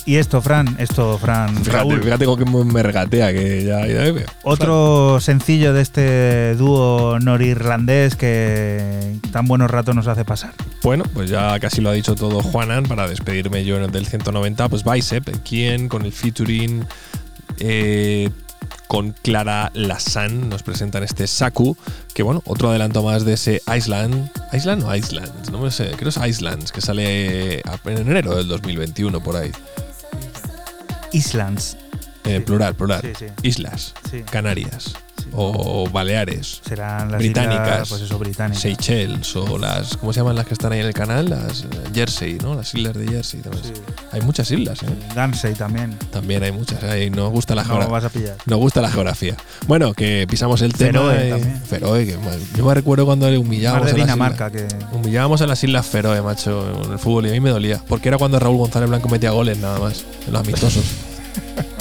[0.06, 2.04] Y esto, Fran, esto, Fran, Fíjate, Raúl.
[2.04, 4.14] fíjate que me regatea, que ya, ya.
[4.44, 10.52] Otro sencillo de este dúo norirlandés que tan buenos ratos nos hace pasar.
[10.82, 14.06] Bueno, pues ya casi lo ha dicho todo Juanan para despedirme yo en el del
[14.06, 16.86] 190, pues Bicep, quien con el featuring
[17.60, 18.30] eh,
[18.94, 21.76] con Clara Lassan nos presentan este Saku,
[22.14, 26.11] que bueno, otro adelanto más de ese Island, Island o Islands, no me sé, creo
[26.11, 29.52] que es Islands, que sale en enero del 2021 por ahí.
[31.11, 31.76] Islands.
[32.24, 32.44] Eh, Sí.
[32.45, 33.02] Plural, plural.
[33.02, 33.26] Sí, sí.
[33.41, 33.95] Islas.
[34.30, 34.94] Canarias.
[35.35, 36.61] O Baleares.
[36.68, 38.61] Serán las británicas, islas, pues eso, británicas.
[38.61, 41.30] Seychelles o las, ¿cómo se llaman las que están ahí en el canal?
[41.30, 42.55] Las eh, Jersey, ¿no?
[42.55, 43.41] Las islas de Jersey.
[43.41, 43.64] también.
[43.65, 43.73] Sí.
[44.11, 44.88] Hay muchas islas, ¿eh?
[45.15, 45.97] Guernsey también.
[46.11, 46.84] También hay muchas.
[46.84, 47.91] Ahí nos gusta la No geografía.
[47.93, 48.35] vas a pillar.
[48.45, 49.35] Nos gusta la geografía.
[49.68, 50.99] Bueno, que pisamos el tema.
[51.11, 51.61] Feroe también.
[51.64, 52.18] Feroe, que
[52.57, 54.73] yo me recuerdo cuando le humillábamos de a las Dinamarca islas.
[54.73, 54.95] que.
[54.95, 57.81] Humillábamos a las Islas Feroe, macho, en el fútbol y a mí me dolía.
[57.88, 60.84] Porque era cuando Raúl González Blanco metía goles nada más, en los amistosos.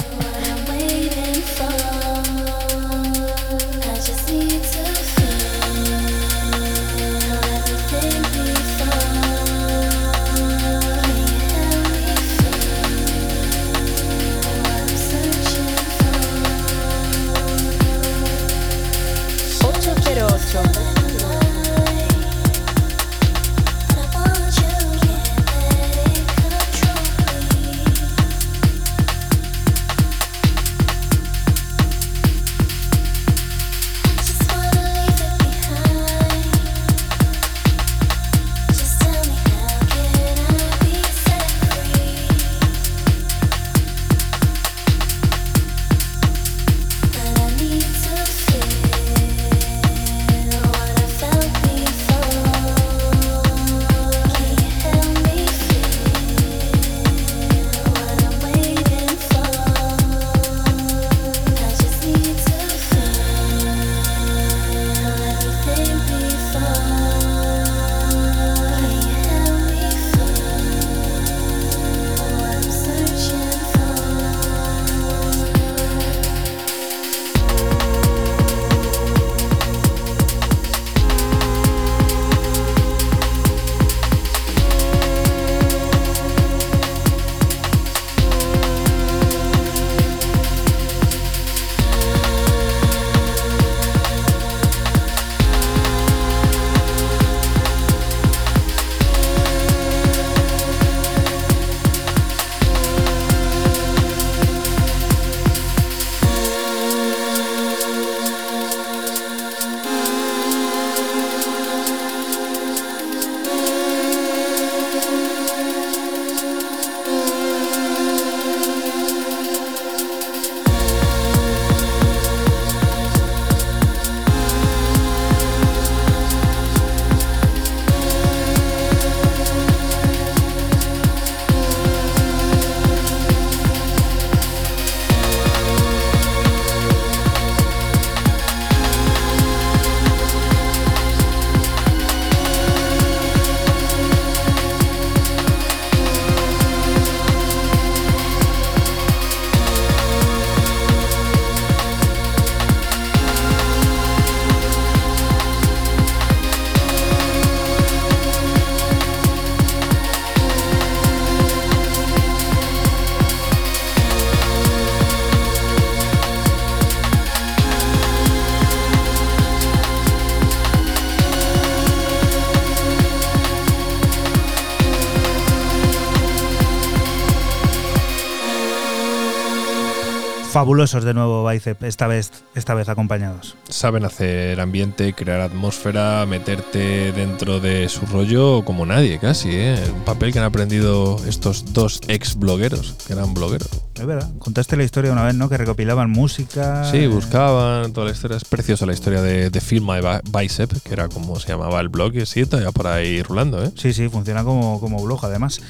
[180.53, 183.57] Fabulosos de nuevo Bicep, esta vez, esta vez acompañados.
[183.71, 189.83] Saben hacer ambiente, crear atmósfera, meterte dentro de su rollo como nadie, casi, ¿eh?
[189.95, 193.71] Un papel que han aprendido estos dos ex blogueros, que eran blogueros.
[193.95, 195.49] Es verdad, contaste la historia una vez, ¿no?
[195.49, 196.85] Que recopilaban música.
[196.91, 198.37] Sí, eh, buscaban toda la historia.
[198.37, 201.81] Es preciosa la historia de, de Film My Bi- Bicep, que era como se llamaba
[201.81, 203.73] el blog, y sí, todavía por ahí rulando, ¿eh?
[203.79, 205.63] Sí, sí, funciona como, como blog además.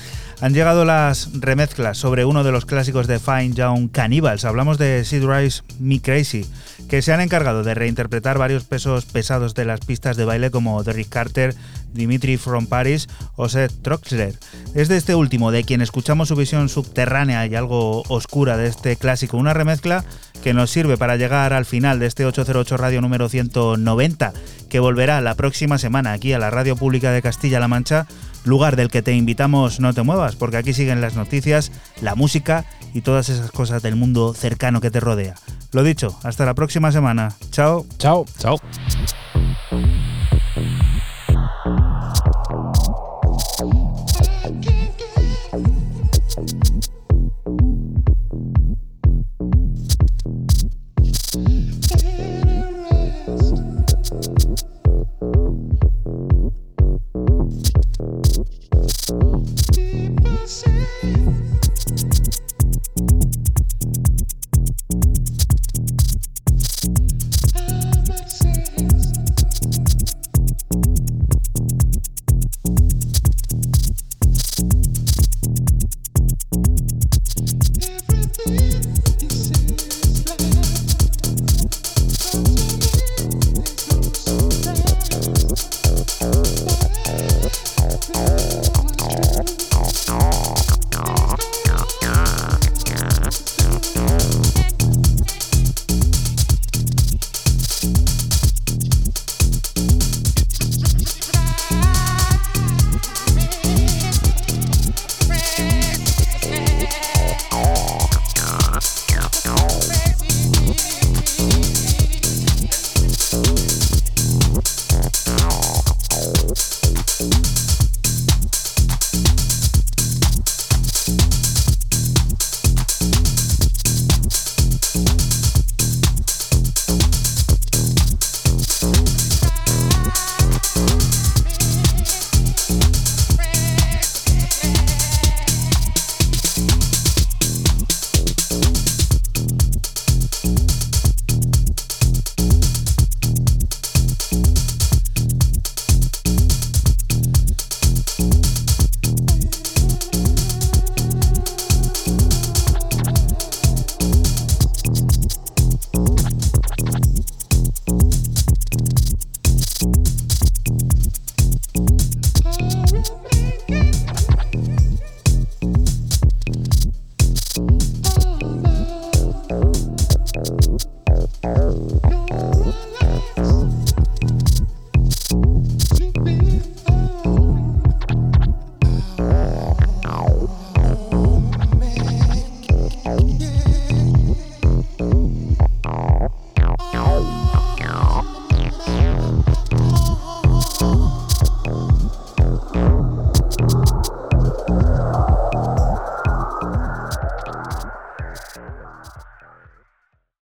[0.42, 4.44] Han llegado las remezclas sobre uno de los clásicos de Fine Young Cannibals.
[4.44, 6.44] Hablamos de Sid Rise Me Crazy,
[6.88, 10.82] que se han encargado de reinterpretar varios pesos pesados de las pistas de baile como
[10.82, 11.54] Derrick Carter,
[11.94, 14.34] Dimitri from Paris o Seth Troxler.
[14.74, 18.96] Es de este último de quien escuchamos su visión subterránea y algo oscura de este
[18.96, 20.04] clásico, una remezcla
[20.42, 24.32] que nos sirve para llegar al final de este 808 Radio número 190,
[24.68, 28.08] que volverá la próxima semana aquí a la Radio Pública de Castilla-La Mancha,
[28.44, 32.64] lugar del que te invitamos no te muevas, porque aquí siguen las noticias, la música
[32.94, 35.34] y todas esas cosas del mundo cercano que te rodea.
[35.72, 37.34] Lo dicho, hasta la próxima semana.
[37.50, 37.86] Chao.
[37.98, 38.26] Chao.
[38.38, 38.58] Chao.